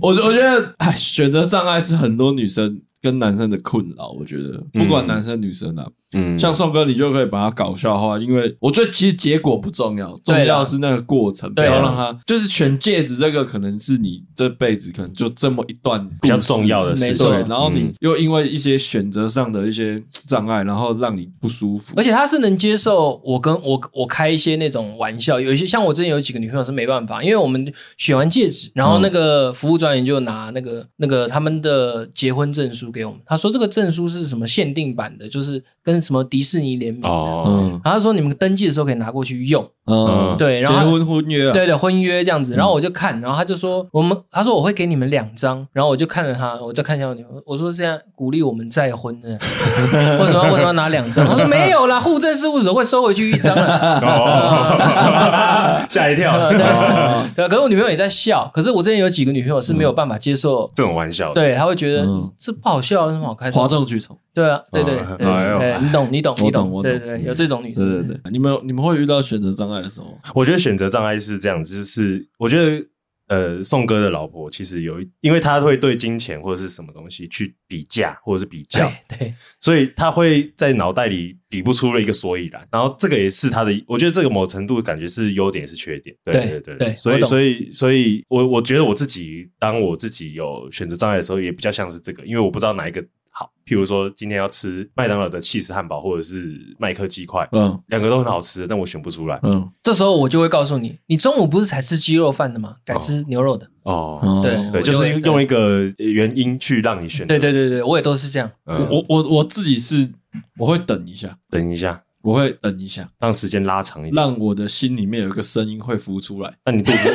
[0.00, 4.10] 我我觉得，哎，选择障碍是很多女生跟男生的困扰。
[4.10, 22.04] 我觉得，不管男生女生啊，嗯，像宋哥，你就可以把他搞笑化，因为我觉得其实结果不重要，重要是那个过程，不要让他就是选戒指这个，可能是你这辈子可能就这么一段比较重要的事情。，然后你嗯又因为一些选择上的一些障碍，然后让你不舒服而。
[22.04, 37.08] 且他是能接受我跟我我开一些那种玩笑，有一些像我之前有几个女朋友是没办法，因为我们选完戒指，然后那个服务专员就拿那个那个他们的结婚证书给我们，他说这个证书是什么限定版的，就是跟什么迪士尼联名的。
[37.08, 42.54] 哦，嗯然后他说你们登记的时候可以拿过去用，嗯，对然后结婚婚约啊，对的婚约这样子。
[42.54, 49.28] 然后我就看，然后他就说我们，他说我会给你们两张，然后我就看着他，我再看一下我女朋友，我说现在鼓励我们再婚呢，
[50.20, 51.26] 为什么为什么要拿两张？
[51.26, 54.00] 他说没有啦，户政事务所会收回去一张啦。
[54.02, 56.62] 哦， 吓一跳，对。
[56.62, 57.24] 哦。
[57.34, 58.50] 对，可是我女朋友也在笑。
[58.52, 62.30] 可是我之前有几个女朋友是没有办法接受，这种玩笑，，对，她会觉得嗯。
[62.38, 63.60] 这不好笑，有什么好开心？
[63.60, 64.18] 哗众取宠。
[64.34, 65.16] 对啊，对对哦
[65.60, 66.90] 对你懂你懂你懂我懂。
[66.90, 72.84] 对对，有这种女生，对对对，你们你们会遇到选择障碍的时候，我觉得选择障碍是这样子，就是我觉得
[73.28, 82.66] 呃，宋哥的老婆其实有一，因为他会对金钱或者是什么东西去比价或者是比较，对对，所以他会在脑袋里比不出了一个所以然。
[82.70, 86.14] 然后这个也是他的，我觉得这个某程度感觉是优点也是缺点。
[86.24, 93.50] 对对对所以所以所以我我觉得我自己当我自己有选择障碍的时候，也比较像是这个，因为我不知道哪一个好。
[93.64, 99.38] 譬如说今天要吃麦当劳的起司汉堡或者是麦克鸡块，嗯两个都很好吃，但我选不出来。
[99.44, 102.76] 嗯，这时候我就会告诉你，你中午不是才吃鸡肉饭的吗？
[102.84, 103.66] 改吃牛肉的。
[103.84, 107.28] 哦，哦对对，就就是会用一个原因去让你选择。
[107.28, 108.50] 对对对对，我也都是这样。
[108.66, 110.10] 嗯，我我我自己是
[110.58, 114.14] 我会等一下，等一下，我会等一下，让时间拉长一点。
[114.14, 116.52] 让我的心里面有一个声音会浮出来。
[116.64, 116.98] 那你肚子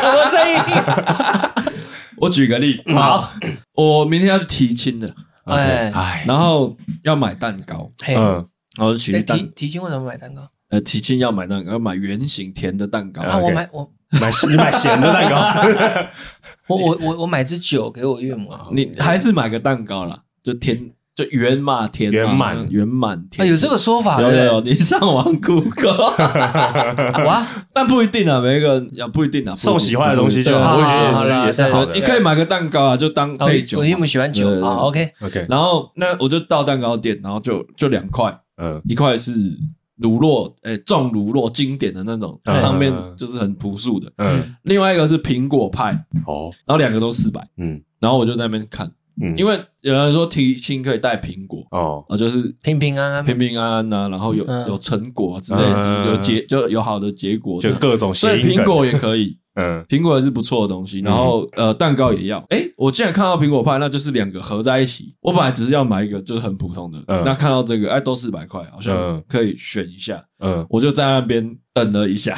[0.00, 0.56] 什么声音？
[2.22, 3.32] 我举个例，好，
[3.74, 5.12] 我明天要去提亲的，
[5.44, 5.90] 哎。
[5.90, 8.34] 哎，然后要买蛋糕，嘿，嗯，
[8.76, 9.36] 然后就去哎蛋。
[9.36, 10.48] 提提亲为什么买蛋糕？
[10.68, 13.22] 呃提亲要买蛋糕，要买圆形甜的蛋糕。
[13.22, 13.46] 啊，OK。
[13.46, 16.08] 我买我买你买咸的蛋糕，
[16.72, 18.68] 我我我我买支酒给我岳母啊。
[18.70, 22.66] 你还是买个蛋糕啦，就甜就圆嘛甜圆满。
[22.70, 23.48] 圆满啊，甜。
[23.48, 26.10] 有这个说法有有有，你上网 Google，
[27.26, 29.54] 哇，但不一定啊，每一个也不一定啊。
[29.54, 31.94] 送喜欢的东西就对我好觉得也是也是好的。
[31.94, 32.00] 你。
[32.00, 33.82] 可以买个蛋糕啊，就当哦配酒嘛。
[33.82, 34.48] 我岳母喜欢酒。
[34.64, 38.80] 啊，OK，OK，然后那我就到蛋糕店，然后就就两块，嗯。
[38.88, 39.32] 一块是
[39.96, 42.54] 乳酪，诶，重乳酪经典的那种，嗯。
[42.60, 44.10] 上面就是很朴素的。
[44.18, 45.92] 嗯，另外一个是苹果派，
[46.26, 47.80] 哦，然后两个都四百，嗯。
[48.00, 54.66] 然后我就在那边看，嗯，因为有人说提亲可以带苹果，哦，啊，就是平平安安，平平安安呐，然后有嗯。
[54.68, 59.36] 有成果之类的，嗯就是有结就有好的结果，就各种所以苹果也可以。
[59.54, 59.84] 嗯。
[59.86, 62.42] 苹果也是不错的东西，然后、呃蛋糕也要。
[62.48, 65.14] 诶，我竟然看到苹果派，那就是两个合在一起。
[65.20, 67.22] 我本来只是要买一个就是很普通的，嗯。
[67.24, 69.22] 那看到这个哎都四百块，好像嗯。
[69.28, 70.24] 可以选一下。
[70.38, 72.34] 嗯，我就在那边等了一下，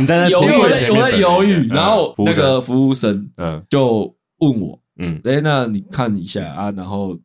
[0.00, 1.68] 你在那犹豫，我在我在前面等犹豫，嗯。
[1.68, 3.62] 然后那个服务生嗯。
[3.68, 7.18] 就问我，嗯哎，那你看一下啊，然后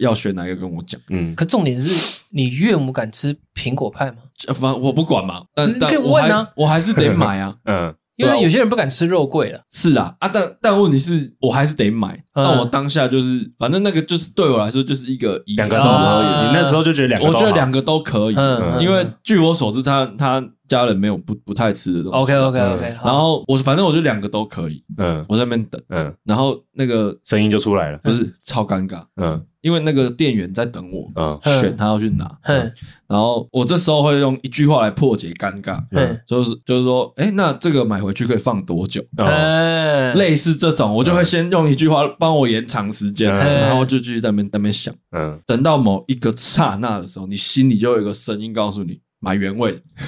[0.00, 1.00] 要选哪一个跟我讲。
[1.10, 1.90] 嗯，可重点是
[2.30, 4.18] 你岳母敢吃苹果派吗？
[4.48, 7.56] 呃反正我不管嘛，但你可以但我还问啊我还是得买啊。
[7.64, 9.60] 嗯因为有些人不敢吃肉桂了。
[9.70, 12.14] 是啊，啊，但但问题是我还是得买。
[12.34, 12.44] 嗯。
[12.44, 16.26] 那我当下就是，反正那个就是对我来说就是一个仪两个都可以。
[16.26, 16.46] 啊。
[16.46, 22.18] 你那时候就觉得两个我觉得两个都可以，嗯因为据我所知，他他家人没有不不太吃的东西。
[22.18, 25.24] OK OK OK，然后我反正我就两个都可以，嗯。
[25.28, 31.36] 我在那边等，嗯，然后那个声音就出来了，不是超尴尬，嗯因为那个店员在等我嗯。
[31.42, 32.72] 嗯选他要去拿，嗯。
[33.08, 39.00] 然后我这时候会用一句话来破解尴尬，嗯就是就是说，哎，那这个买回去可以放多久？
[39.16, 43.60] 哦嗯，类似这种，我就会先用一句话帮我延长时间，嗯。
[43.60, 49.80] 然后就继续在那边在那边想，嗯，等到某一个刹那的时候，你心里就有一个声音告诉你买原味。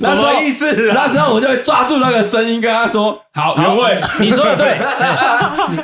[0.00, 0.94] 什么意思啊？
[0.94, 4.00] 那时候我就会抓住那个声音跟他说：“好，原味。
[4.20, 4.78] 你说的对，”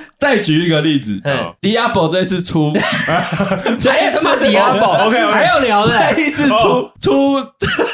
[0.19, 1.21] 再举一个例子。
[1.25, 5.33] 嗯，Diablo 这次出， 还有他妈迪亚宝 OK，OK。
[5.33, 7.37] 还有聊的，这一次出出，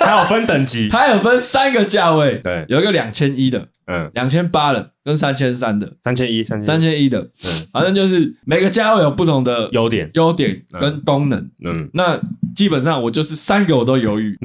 [0.01, 2.66] 还有分等级，它有分三个价位，对。
[2.69, 7.66] 有一个两千一的、嗯，两千八的跟三千三的、三千一，三千三千千一的，嗯。
[7.73, 11.38] 反正就是每个价位有不同的优点，优点跟功能。
[11.64, 11.88] 嗯。
[11.95, 12.21] 那
[12.55, 14.38] 基本上我就是三个我都犹豫，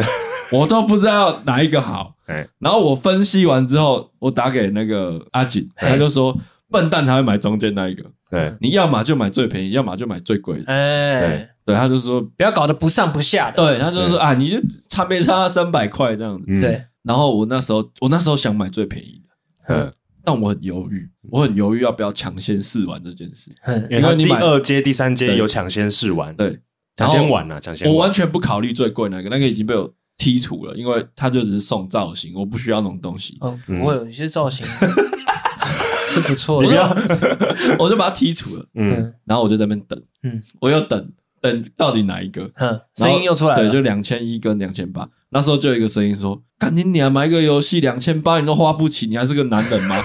[0.51, 2.15] 我都不知道哪一个好。
[2.27, 2.47] 哎。
[2.59, 6.37] 然后我分析完之后，我打给那个阿锦，他就说
[6.69, 10.63] 笨蛋才会买中间那一个，对，你要么就买最便宜，要么就买最贵的。
[10.71, 14.57] 哎，对，他就说，不要搞得不上不下的，对，他就说啊，你就
[14.89, 16.45] 差没差三百块这样子。
[16.47, 19.21] 嗯，对，然后我那时候，我那时候想买最便宜
[19.67, 23.51] 的，嗯，但我很犹豫，我很犹豫要不要抢先试玩这件事。
[23.63, 23.87] 嗯。
[23.89, 26.57] 因为你第二阶、第三阶有抢先试玩，对，
[26.95, 33.35] 抢先玩了，抢先，我完全不考虑最贵那个，那个已经被我剔除了，因为他就只是送造型，我不需要那种东西。
[33.41, 34.63] 哦，不会有一些造型
[36.09, 36.95] 是不错的，你要，
[37.79, 38.93] 我就把它剔除了，嗯。
[38.93, 39.13] 嗯。
[39.25, 40.39] 然后我就在那边等，嗯。
[40.59, 41.09] 我又等
[41.41, 43.63] 等到底哪一个，嗯，然后声音又出来了。
[43.63, 45.07] 对，就两千一跟两千八。
[45.29, 49.95] 那时候就有一个声音说：“赶紧你娘，买一个游戏两千八，你都花不起，你还是个男人吗？”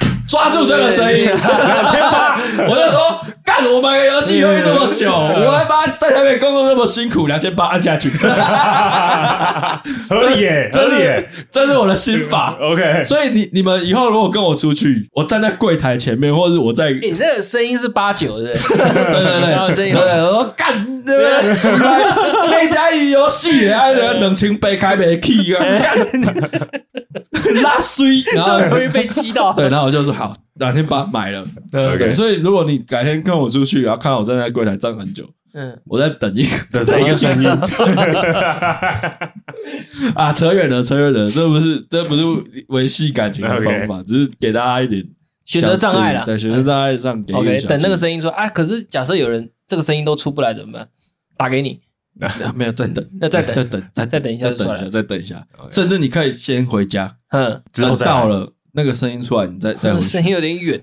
[0.28, 2.38] 抓住这个声音，两千八，
[2.68, 8.10] 我就说：“干，我买个游戏犹豫这么久， 我还把在台北工作那么辛苦，两千八按下去，
[10.10, 12.54] 合理耶， 合理耶这是我的心法。
[12.60, 21.54] ”，OK，所以你你们以后如果跟我出去，我站在柜台前面，或者是我在你这个声音是八九的，对对对，然后声音我说干对不对？
[22.50, 25.64] 那家游戏啊，两千八开不起啊！
[25.80, 25.96] 干
[27.62, 29.54] 拉衰，然后这么容易被激到。
[29.54, 31.46] 对，然后我就说好，两天把买了。
[31.72, 37.48] 对所以如果你改天跟我出去，然后看到我站在柜台站很久，嗯，我在等一个 的一个声音，
[40.14, 42.22] 啊，扯远了，扯远了，这不是这不是
[42.68, 45.04] 维系感情的方法，只是给大家一点
[45.44, 46.24] 选择障碍了。
[46.24, 50.88] 对，选择障碍上给 OK，等那个声声音说啊，可是假设有人这个声音都出不来怎么办？
[51.36, 51.80] 打给你，
[52.54, 60.06] 没有再等，那再等再等，再再等一下再等一下，再等一下，甚至你可以先回家，嗯，等之后到了那个声音出来，你再 再回去。
[60.06, 60.80] 声音有点远，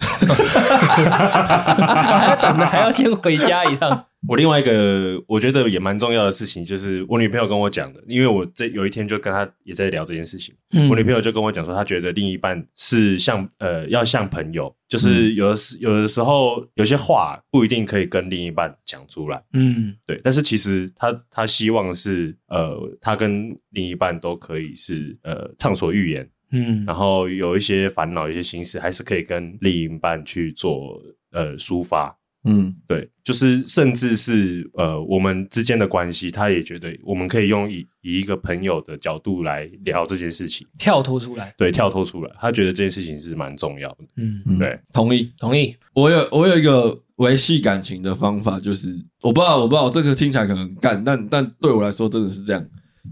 [2.02, 4.06] 还要等的还要先回家一趟。
[4.28, 10.90] 我另外一个我觉得也蛮重要的事情，就是我女朋友跟我讲的，因为我这有一天就跟她也在聊这件事情，嗯。
[10.90, 19.96] 我女朋友就跟我讲说，她觉得另一半是像呃要像朋友，就是有的时有的时候有些话不一定可以跟另一半讲出来，嗯。
[20.08, 31.01] 对，但是其实她她希望是呃她跟另一半都可以是呃畅所欲言，嗯然后有一些烦恼、一些心事，还是可以跟另一半去做
[31.32, 32.16] 呃抒发。
[32.47, 43.97] 嗯对，就是甚至是呃，我们之间的关系，他也觉得我们可以用以以一个朋友的角度来聊这件事情，跳脱出来，对，跳脱出来，他觉得这件事情是蛮重要的。
[44.18, 45.32] 嗯，嗯，对，同意。
[45.39, 45.76] 同意。
[45.95, 52.64] 我有我有一个维系感情的方法，就是我不知道我不知道这个听起来可能很干，但但对我来说真的是这样，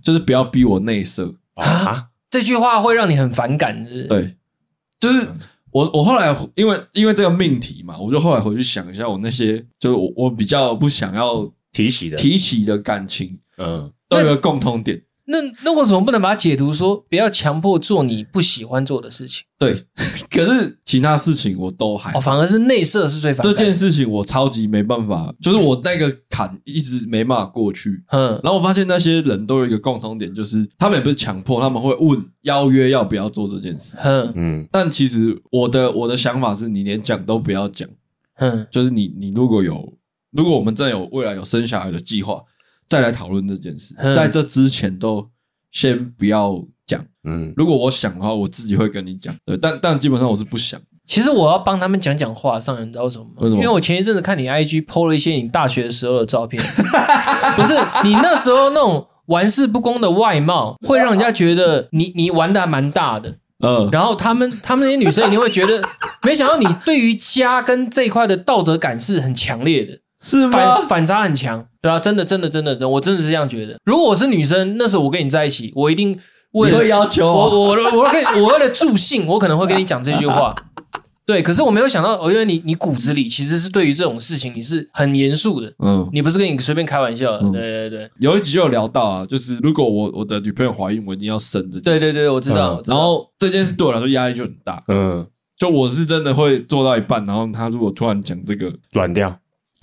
[0.04, 1.34] 就是不要逼我内射。
[1.56, 4.36] 啊，这句话会让你很反感，是是？，对，
[5.00, 5.28] 就是
[5.70, 15.00] 我我后来因为因为这个命题嘛，我就后来回去想一下，我那些就是我我比较不想要提起的，提起的感情，嗯，都有个共通点。
[15.26, 19.44] 那那为什么不能把它解读说，不要强迫做你不喜欢做的事情？
[19.58, 19.86] 对，
[20.30, 23.54] 可是其他事情我都还好哦，反而是内射是最反这。
[23.54, 28.04] 件事情我超级没办法，就是我那个坎一直没办法过去。
[28.10, 33.96] 嗯然后我发现那些人都有一个共同点，就是他们也不是强迫，他们会问邀约要不要做这件事。
[34.04, 37.88] 嗯嗯但其实我的我的想法是你连讲都不要讲，
[38.40, 39.94] 嗯就是你你如果有
[40.32, 42.42] 如果我们真的有未来有生小孩的计划，
[42.94, 45.28] 再来讨论这件事，嗯在这之前都
[45.72, 47.04] 先不要讲。
[47.24, 49.36] 嗯，如果我想的话，我自己会跟你讲。
[49.46, 50.80] 对，但但基本上我是不想。
[51.06, 53.32] 其实我要帮他们讲讲话，上人你知道为什么吗？
[53.40, 56.64] 为什么因为我前一阵子看你 IG PO 了一些你大学时候的照片，
[57.56, 57.74] 不是
[58.04, 63.38] 你那时候那种玩世不恭的外貌，会让人家觉得你你玩的还蛮大的。
[63.66, 65.82] 嗯，然后他们他们那些女生一定会觉得，
[66.24, 73.76] 没想到你对于家跟这一块的道德感是很强烈的，是反反差很强，对啊，真的真的真的真的，我真的是这样觉得。
[73.84, 76.18] 如果我是女生，那时候我跟你在一起，我一定
[76.54, 80.56] 为了你会要求我我我我我跟我为了助兴，我可能会跟你讲这句话。
[81.26, 87.40] 对，可是我没有想到，哦，因为你你骨子里其实是对于这种事情你是很严肃的，嗯，你不是跟你随便开玩笑的。
[87.40, 87.52] 嗯。
[87.54, 88.10] 对对对。
[88.20, 92.74] 有一集就有聊到啊，就是如果我我的女朋友怀孕，我一定要生的对对对，我知道。
[92.74, 92.76] 嗯。
[92.76, 92.98] 我知道。
[92.98, 95.26] 然后这件事对我来说压力就很大，嗯，
[95.58, 99.34] 就我是真的会做到一半，然后他如果突然讲这个，软掉，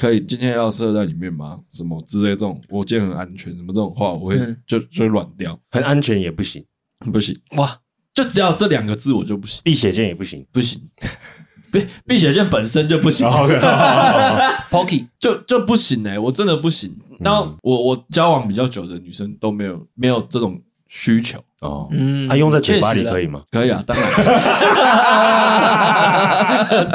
[0.00, 1.60] 可以今天要射在里面吗？
[1.74, 4.56] 什么之类这种，我今天很安全，什么这种话，我会嗯。
[4.66, 6.64] 就就软掉，很安全也不行，
[7.12, 7.78] 不行，哇，
[8.14, 10.46] 就只要这两个字我就不行，避血剑也不行。
[10.50, 10.80] 不行，
[11.70, 13.28] 避避血剑本身就不行，
[14.72, 16.96] Pocky，就就不行哎、我真的不行。
[17.18, 20.58] 然后我我交往比较久的女生都没有没有这种
[20.92, 23.44] 需求，哦，嗯，他用在嘴巴里可以吗？
[23.52, 24.06] 可以啊，当然。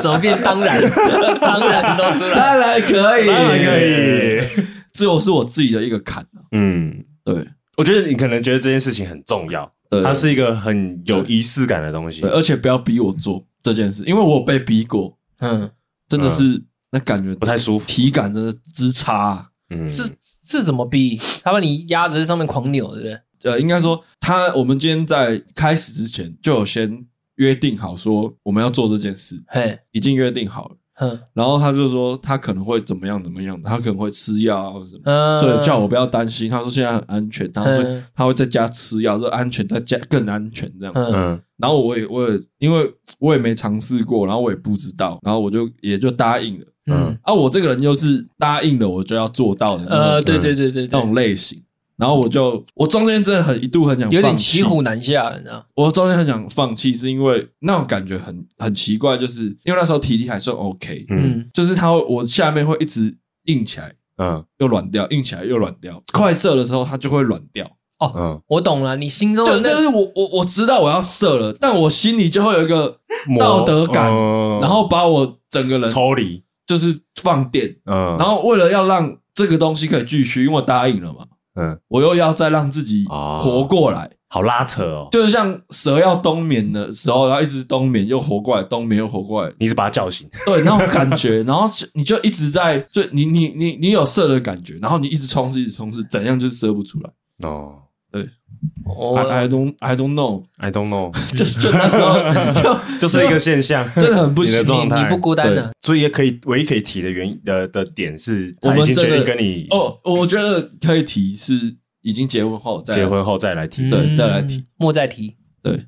[0.01, 0.77] 怎么变当然？
[1.39, 2.35] 当然都出来。
[2.35, 4.41] 当然可以，当然可以。
[4.91, 12.21] 这我是我自己的一个坎啊嗯，对我觉得你可能觉得这件事情很重要，对它是一个很有仪式感的东西，。
[12.23, 15.69] 而且不要逼我做这件事，因为我有被逼过，嗯，
[16.09, 17.85] 真的是那感觉不太舒服。
[17.87, 19.47] 体感真的之差啊。
[19.69, 20.03] 嗯，是
[20.47, 21.19] 是怎么逼？
[21.43, 23.17] 他把你压着在上面狂扭，对不对？
[23.45, 30.75] 呃，应该说他，我们今天在开始之前就有先约定好说我们要做这件事，嘿，已经约定好了。
[30.97, 36.49] 嗯，然后他就说他可能会怎么样怎么样，他可能会吃药啊或者什么，嗯，所以叫我不要担心。
[36.49, 40.93] 他说现在很安全，他说嗯他会在家吃药，说安全在家更安全这样。
[40.95, 42.89] 嗯嗯然后我也我也因为
[43.19, 46.65] 我也没尝试过，然后我也不知道，然后我就也就答应了。
[46.87, 51.61] 嗯，啊，我这个人又是答应了我就要做到的那种呃，对对对对那，种类型。
[51.97, 55.65] 然后我就我中间真的很一度很想有点骑虎难下，你知道？
[55.75, 61.37] 我中间很想放弃，是因为那种感觉很很奇怪，就是因为那时候体力还算 OK，嗯。
[61.39, 61.49] 嗯。
[61.53, 63.15] 就是它会我下面会一直
[63.45, 64.43] 硬起来嗯。
[64.57, 67.65] 又软掉，硬起来又软掉，快射的时候它就会软掉。
[67.97, 72.99] 哦嗯，我懂了，你心中就的那就是我我我知道我要射了，但我心里就会有一个
[73.39, 74.59] 道德感，嗯。
[74.59, 81.19] 然后把我整个人抽离，就是放电，嗯，然后为了要让这个东西可以继续，因为我答应了嘛，
[81.55, 81.77] 嗯。
[81.87, 83.39] 我又要再让自己哦。
[83.43, 85.07] 活过来，好拉扯哦。
[85.11, 97.09] 就是像蛇要冬眠的时候，然后一直冬眠又活过来，冬眠又活过来，你是把它叫醒， 对那种感觉， 然后就你就一直在，就你你你你有射的感觉，然后你一直冲刺，一直冲刺，怎样就是射不出来。
[97.47, 97.73] 哦。
[97.75, 97.84] 我
[99.17, 102.19] I I don't I don't know，，I don't know， 就就那时候
[102.61, 111.53] 就就是一个现象，真的很不行你的状态你你不孤单的，所以也可以唯一可以提的原因的的点是，我他已经决们真的定跟你哦，我觉得可以提是
[112.03, 113.89] 已经结婚后再来结婚后再来提。
[113.89, 115.35] 对嗯再来提，莫再提。
[115.63, 115.83] 对，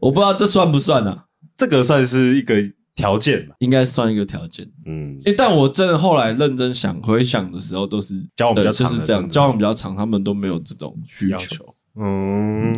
[0.00, 1.24] 我不知道这算不算啊？
[1.56, 2.54] 这个算是一个
[3.00, 3.54] 条件吧。
[3.58, 4.68] 应该算一个条件。
[4.86, 11.74] 嗯，诶，但我真的后来认真想回想的时候，都是交往比较对就是这样，交往比较长，他们都没有这种需求。
[11.96, 12.72] 嗯，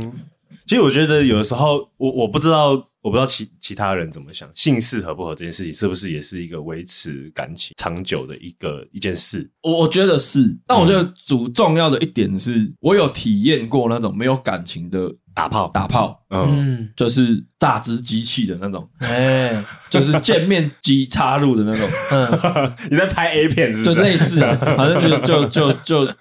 [0.66, 2.70] 其实我觉得有的时候，我我不知道，
[3.02, 9.48] 我不知道其其他人怎么想，性适合不合这件事情，是不是也是一个维持感情长久的一个一件事？
[9.62, 16.46] 我我觉得是，但我觉得主重要的一点是，我有体验过那种没有感情的打炮，打炮，嗯，
[16.78, 23.90] 嗯，就是榨汁机器的那种，哎，就是见面机插入的那种，嗯， 你在拍 A 片是不？
[23.92, 26.14] 就类似啊，反正就就就就。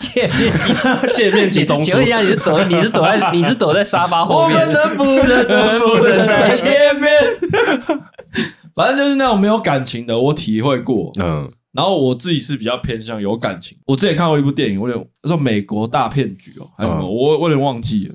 [0.00, 0.72] 见面机，
[1.14, 1.84] 见面机中枢。
[1.84, 4.58] 请问一下，你是躲你是躲在你是躲在沙发后面？
[4.72, 7.12] 能不能能不能再见面？
[8.74, 11.12] 反正就是那种没有感情的，我体会过。
[11.20, 13.76] 嗯然后我自己是比较偏向有感情。
[13.86, 18.14] 我之前看过一部电影，我有点说美国大骗局哦，还是什么，嗯我我有点忘记了。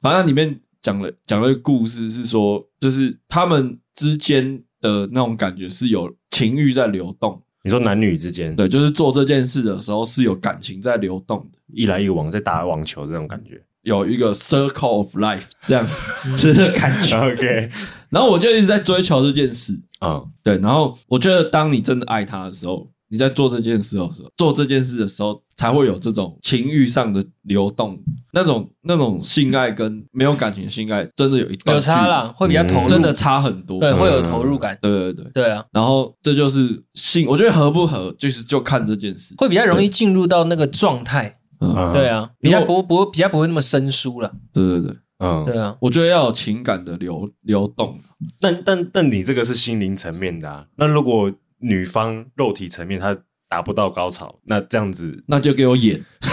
[0.00, 13.62] 反正里面讲了讲了一个故事，是说就是他们之间的那种感觉是有情欲在流动，你说男女之间，对，就是做这件事的时候是有感情在流动的，一来一往在打网球这种感觉。
[13.82, 16.02] 有一个 circle of life 这样子，
[16.36, 17.16] 这个感觉。
[17.16, 17.70] OK，
[18.10, 20.24] 然后我就一直在追求这件事，嗯。
[20.42, 20.58] 对。
[20.58, 27.98] 然后我觉得，当你真的爱他的时候，你在做这件事的时候，做这件事的时候，才会有这种情欲上的流动，
[28.32, 33.80] 那种那种性爱跟没有感情的性爱，真的有一段有差啦，会比较投入，真的差很多。
[33.80, 35.24] 对，会有投入感，对对对。
[35.32, 39.34] 对啊，然后这就是性，我觉得合不合，就是就看这件事。
[39.38, 47.98] 会比较容易进入到那个状态，嗯，对啊，比较不不比较不会那么生疏了，对对对，嗯，对啊，我觉得要有情感的流流动。
[48.40, 50.64] 但但但你这个是心灵层面的啊。
[50.76, 53.16] 那如果女方肉体层面她
[53.48, 56.02] 达不到高潮，那这样子，那就给我演。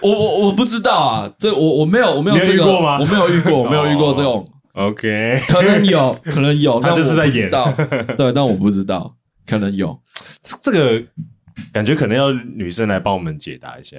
[0.00, 2.98] 我我我不知道啊，这我我没有我没有遇过吗？
[3.00, 7.50] 我没有遇过，我没有遇过这种，OK， 可能有，可能有，他就是在演。
[7.50, 7.70] 道，
[8.16, 9.14] 对，但我不知道，
[9.46, 9.98] 可能有。
[10.42, 11.02] 这这个
[11.72, 13.96] 感觉可能要女生来帮我们解答一下。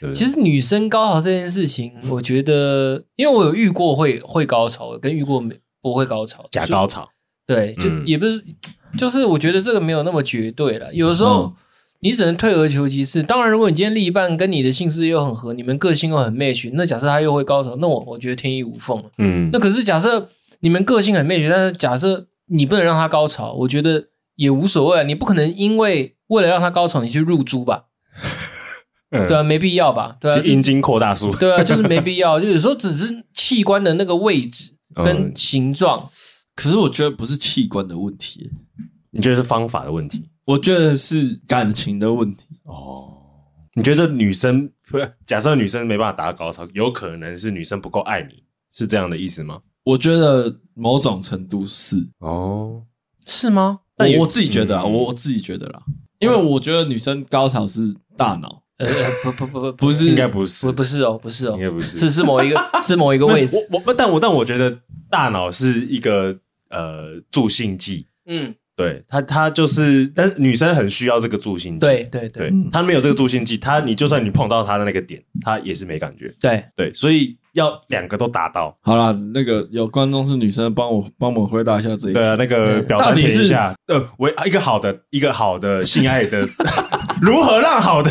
[0.00, 7.08] 对对其实女生高潮这件事情，我觉得，因为我有遇过会会高潮，跟遇过没不会高潮假高潮，
[7.46, 8.44] 对，就嗯也不是，
[8.98, 10.92] 就是我觉得这个没有那么绝对了。
[10.92, 11.52] 有的时候嗯
[12.00, 13.22] 你只能退而求其次。
[13.22, 19.04] 当然，如果你今天另一半跟你的性事又很合，你们个性又很 match，那假设他又会高潮，那我我觉得天衣无缝了。
[19.18, 20.28] 嗯那可是假设
[20.58, 25.04] 你们个性很 match，但是假设你不能让他高潮，我觉得也无所谓啊。
[25.04, 27.84] 你不可能因为为了让他高潮，你去入珠吧？
[29.14, 30.16] 嗯对啊，没必要吧？
[30.18, 32.40] 对啊，是阴茎扩大术， 对啊，就是没必要。
[32.40, 34.72] 就有时候只是器官的那个位置
[35.04, 36.08] 跟嗯形状。
[36.54, 38.50] 可是我觉得不是器官的问题，
[39.10, 40.28] 你觉得是方法的问题？
[40.44, 42.44] 我觉得是感情的问题。
[42.64, 43.12] 哦，
[43.74, 45.12] 你觉得女生不是？
[45.26, 49.60] 假设女生没办法达到高潮，有可能是女生不够爱你，是这样的意思吗？
[49.84, 52.82] 我觉得某种程度是，哦，
[53.26, 53.80] 是吗？
[53.96, 55.82] 但我我自己觉得啊，嗯我我自己觉得啦，
[56.22, 61.96] 因为我觉得女生高潮是大脑，呃，呃不不不不不是应该不是，不不是哦，不是哦，应该不是。
[61.96, 63.56] 是是某一个 是某一个位置。
[63.70, 64.78] 我我但我但我觉得
[65.10, 66.36] 大脑是一个
[66.70, 78.76] 呃助兴剂，嗯，对他，他就是，但女生很需要这个助兴剂，对对对对，她没有这个助兴剂，她你就算你碰到她的那个点，她也是没感觉，对，对，所以要两个都达到。
[78.80, 82.14] 好了，那个有观众是女生，帮我帮我回答一下这一题。
[82.14, 83.74] 对啊，那个嗯表达填一下。
[83.88, 86.48] 呃，我一个好的一个好的性爱的
[87.22, 88.10] 如何让好的，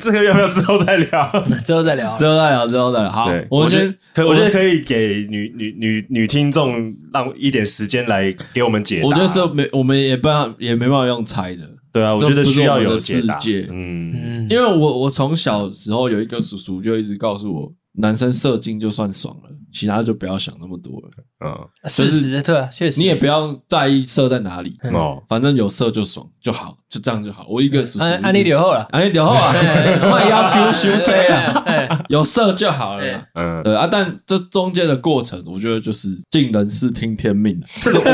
[0.00, 1.30] 这个要不要之后再聊？
[1.62, 2.24] 之后再聊之。
[2.24, 3.10] 后再聊，之后再聊。
[3.10, 9.06] 好，，我们觉得先可我觉得可以给女女女女听众让一点时间来给我们解答。
[9.06, 13.68] 我觉得这没，我们也办也没办法用猜的，对啊，我觉得需要有解答世界。
[13.70, 21.08] 嗯，嗯，因为我我从小时候有一个叔叔就一直告诉我，男生射精就算爽了，其他就不要想那么多了。
[21.44, 23.00] 嗯事实对啊，确实。
[23.00, 27.46] 你也不要在意射在哪里，哦，反正有射就爽就好，就这样就好。
[27.48, 28.86] 我一个叔叔安安利留后了。
[28.90, 33.26] 安利留后啊， 我要求兄弟啊，哎， 有射就好了。
[33.34, 37.60] 嗯，对啊，但这中间的过程，我觉得就是尽人事听天命。
[37.82, 38.04] 这个我，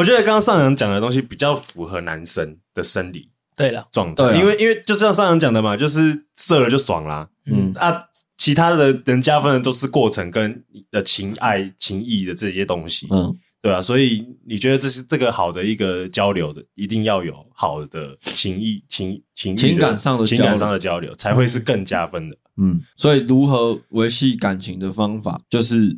[0.00, 7.28] 我觉得刚刚上阳讲的东西比较符合男生的生理对了，状态，因为因为就像上阳讲的嘛，就是射了就爽啦。
[7.46, 7.98] 嗯啊，
[8.38, 22.36] 其他的能加分的都是过程跟的情爱情谊的这些东西，嗯，对啊，所以你觉得这是这个好的一个交流的，一定要有好的情谊情情情感上的情感上的交流，才会是更加分的。
[22.58, 25.94] 嗯，所以如何维系感情的方法，就是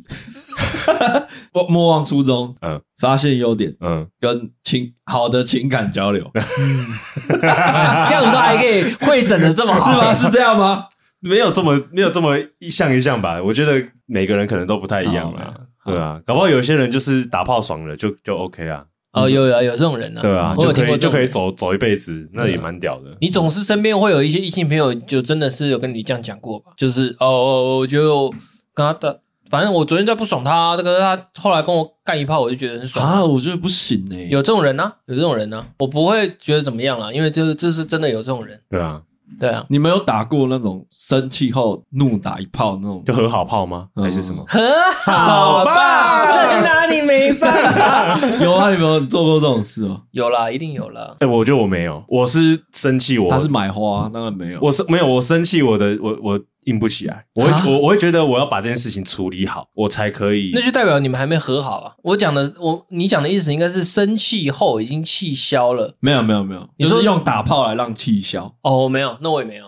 [1.53, 10.13] 莫 莫忘初衷，嗯发现优点，嗯，跟情好的情感交流，哎这样都还可以会诊的这么好，是吗？
[10.13, 10.85] 是这样吗？
[11.19, 13.41] 没有这么没有这么一项一项吧？
[13.41, 15.53] 我觉得每个人可能都不太一样啦。
[15.77, 21.27] 好对啊，搞不好有些人就是打炮爽了就就 OK 啊，哦，有有有这种人呢，对啊，我有听就可以就可以。
[21.27, 23.17] 走走一辈子，那也蛮屌的。
[23.21, 26.73] 你总是身边会有一些异性朋友，就真的是有跟你这样讲过吧？
[26.77, 28.29] 就是哦哦，我觉得我
[28.73, 33.03] 跟他的，反正我昨天在不爽他，那个他后来跟我干一炮，我就觉得很爽。
[33.03, 38.59] 啊，我觉得不行哎、有这种人呢、啊，有这种人呢、啊，我不会觉得怎么样啦，因为这这是真的有这种人。
[38.69, 39.01] 对啊，
[39.39, 43.03] 对啊，你们有打过那种生气后怒打一炮那种？
[43.05, 43.87] 就和好炮吗？
[43.95, 44.43] 嗯还是什么？
[44.47, 44.61] 很
[45.05, 46.25] 好炮？
[46.27, 48.27] 这哪里没办法？
[48.41, 50.01] 有啊，你们有做过这种事哦？
[50.11, 51.15] 有啦，一定有啦。
[51.19, 54.59] 哎，我觉得我没有，我是生气我他是买花，当然没有。
[54.61, 56.39] 我是没有，我生气我的我我
[56.69, 60.61] 硬不起来，我啊会我我会觉得我要把这件事情处理好，我才可以那。
[60.61, 61.91] 就代表你们还没和好啊！
[62.03, 65.95] 我讲的，我你讲的意思应该是生气后已经气消了。
[65.99, 68.55] 没有没有没有，你说就是用打炮来让气消。
[68.61, 69.65] 哦，我没有，那我也没有。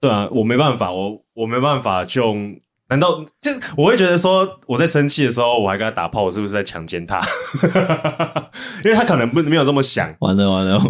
[0.00, 2.56] 对啊，我没办法，我我没办法就用。
[2.90, 7.20] 难道就我会觉得说我在生气的时候，我还跟他打炮，我是不是在强奸他？
[8.84, 10.12] 因为他可能不没有这么想。
[10.18, 10.82] 完了完了，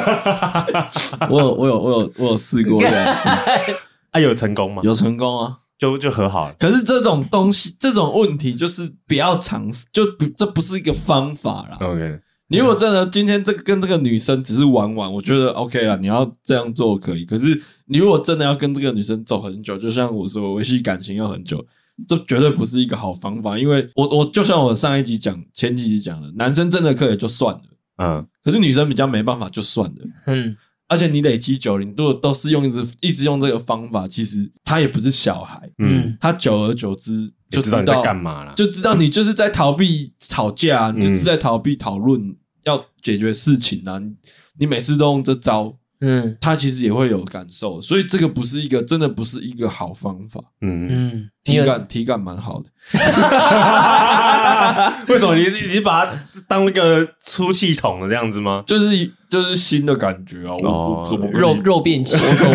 [1.28, 3.28] 我有我有我有我有试过两次，
[4.10, 4.82] 啊，有成功吗？
[4.84, 5.58] 有成功啊。
[5.78, 6.54] 就就和好了。
[6.58, 11.78] 可是这种东西，这种问题就是不要尝试，就不这不是一个方法啦。
[11.80, 17.24] OK，你如果真的今天这个跟这个女生只是玩玩，我觉得 OK 啦，你要这样做可以。
[17.24, 21.64] 可是你如果真的要跟这个女生走很久，就像我说，维系感情要很久，
[22.08, 23.56] 这绝对不是一个好方法。
[23.56, 27.62] 因为我我就像我上一集讲、前几集讲的，男生真的可以就算了，
[27.98, 29.96] 嗯，可是女生比较没办法就算了。
[30.26, 30.56] 嗯，
[30.88, 38.54] 而且你累积久了，你如果都是用一直一直用这个方法，其实他也不是小孩，嗯，他久而久之就知道你在干嘛了。
[38.54, 42.34] 就知道你就是在逃避吵架，你就是在逃避讨论
[42.64, 43.98] 要解决事情啊！
[43.98, 44.14] 你
[44.58, 50.40] 你每次都用这招，嗯他其实也会有感受，所以这个不是一个真的不是一个好方法。
[50.60, 52.68] 嗯，嗯，体感体感蛮好的，
[55.08, 56.12] 为什么你你是把它
[56.46, 58.62] 当那个出气筒的这样子吗？
[58.66, 60.54] 就是就是新的感觉啊！
[60.62, 62.52] 我哦我怎么肉肉变器，我怎么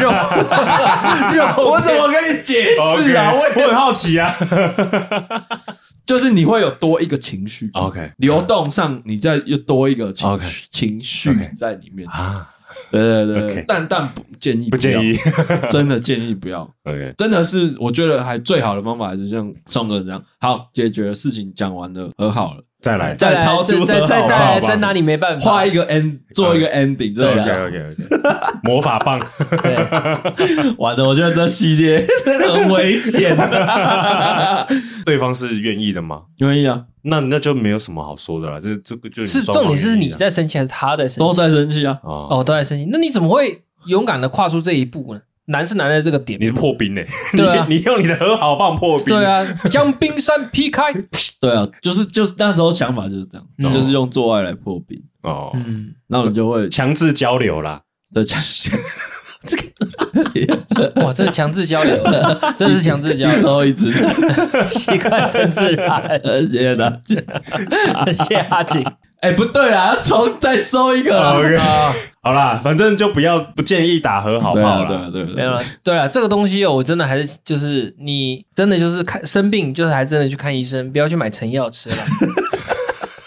[0.00, 0.10] 肉
[1.36, 1.44] 肉？
[1.70, 3.30] 我怎么跟你解释啊？
[3.34, 4.34] 我我很好奇啊。
[6.06, 12.08] 就是你会有多一个情绪 OK 流动上，你再又多一个情情绪在里面。
[12.08, 12.48] 啊
[12.92, 15.14] 对对对但但不建议要不建议，
[15.70, 16.62] 真的建议不要。
[16.84, 25.50] OK，真的是，我觉得还最好的方法还是像宋哥这样，好解决事情讲完了，和好了，再来再来掏出再再再再拿你没办法。
[25.50, 27.96] 画一个 end，做一个 ending，这对样 OK OK OK，
[28.62, 29.20] 魔法棒，
[29.62, 29.74] 对，
[30.78, 34.66] 完了，我觉得这系列很危险的。
[35.04, 36.22] 对方是愿意的吗？
[36.38, 38.60] 愿意啊，那那就没有什么好说的了。
[38.60, 41.38] 这这个就是重点是你在生气还是他在生气都气？
[41.38, 41.98] 在生气啊。
[42.04, 42.88] 哦，哦，都在生气。
[42.92, 45.20] 那你怎么会勇敢的跨出这一步呢？
[45.48, 46.46] 难是难在这个点你。
[46.46, 47.02] 是破冰呢？
[47.36, 50.92] 对啊你你用你的和好棒破冰，对啊，将冰山劈开。
[51.40, 57.82] 对啊，就是就是那时候想法就是这样，嗯就是用做爱来破冰，哦，嗯，那你就会强制交流啦。
[58.14, 58.40] 对强
[59.46, 61.96] 这个哇，这是强制交流，
[62.56, 63.90] 真的是强制交一流，周一次，
[64.68, 66.20] 习惯成自然。
[66.50, 68.12] 谢谢大家。
[68.12, 68.84] 谢谢阿景。
[69.20, 71.38] 哎，不对啦，要重再收一个啦。
[71.38, 71.56] OK，
[72.22, 74.84] 好啦，反正就不要不建议打和好对炮啦。
[74.84, 81.96] 啊对啊对啊，没有了，对啊，这个东西哦，我真的还是就是你真的就是看生病，就是还真的去看医生，不要去买成药吃了。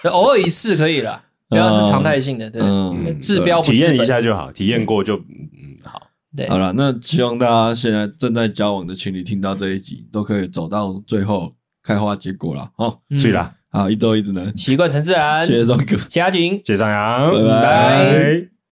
[0.12, 4.06] 偶尔一次可以了，不要是常态性的，对，嗯治标不体验一。
[4.06, 6.02] 下就好，体验过就嗯嗯好。
[6.36, 11.52] 对好，了，那希望大家现在正在交往的情侣听到这一集，都可以走到最后
[11.84, 12.98] 开花结果了哦。
[13.10, 15.48] 嗯所以啦，好，一周一直能，习惯成自然。
[15.48, 15.98] 谢谢松哥。
[15.98, 16.62] 谢谢阿锦。
[16.66, 18.51] 谢谢张扬，拜拜拜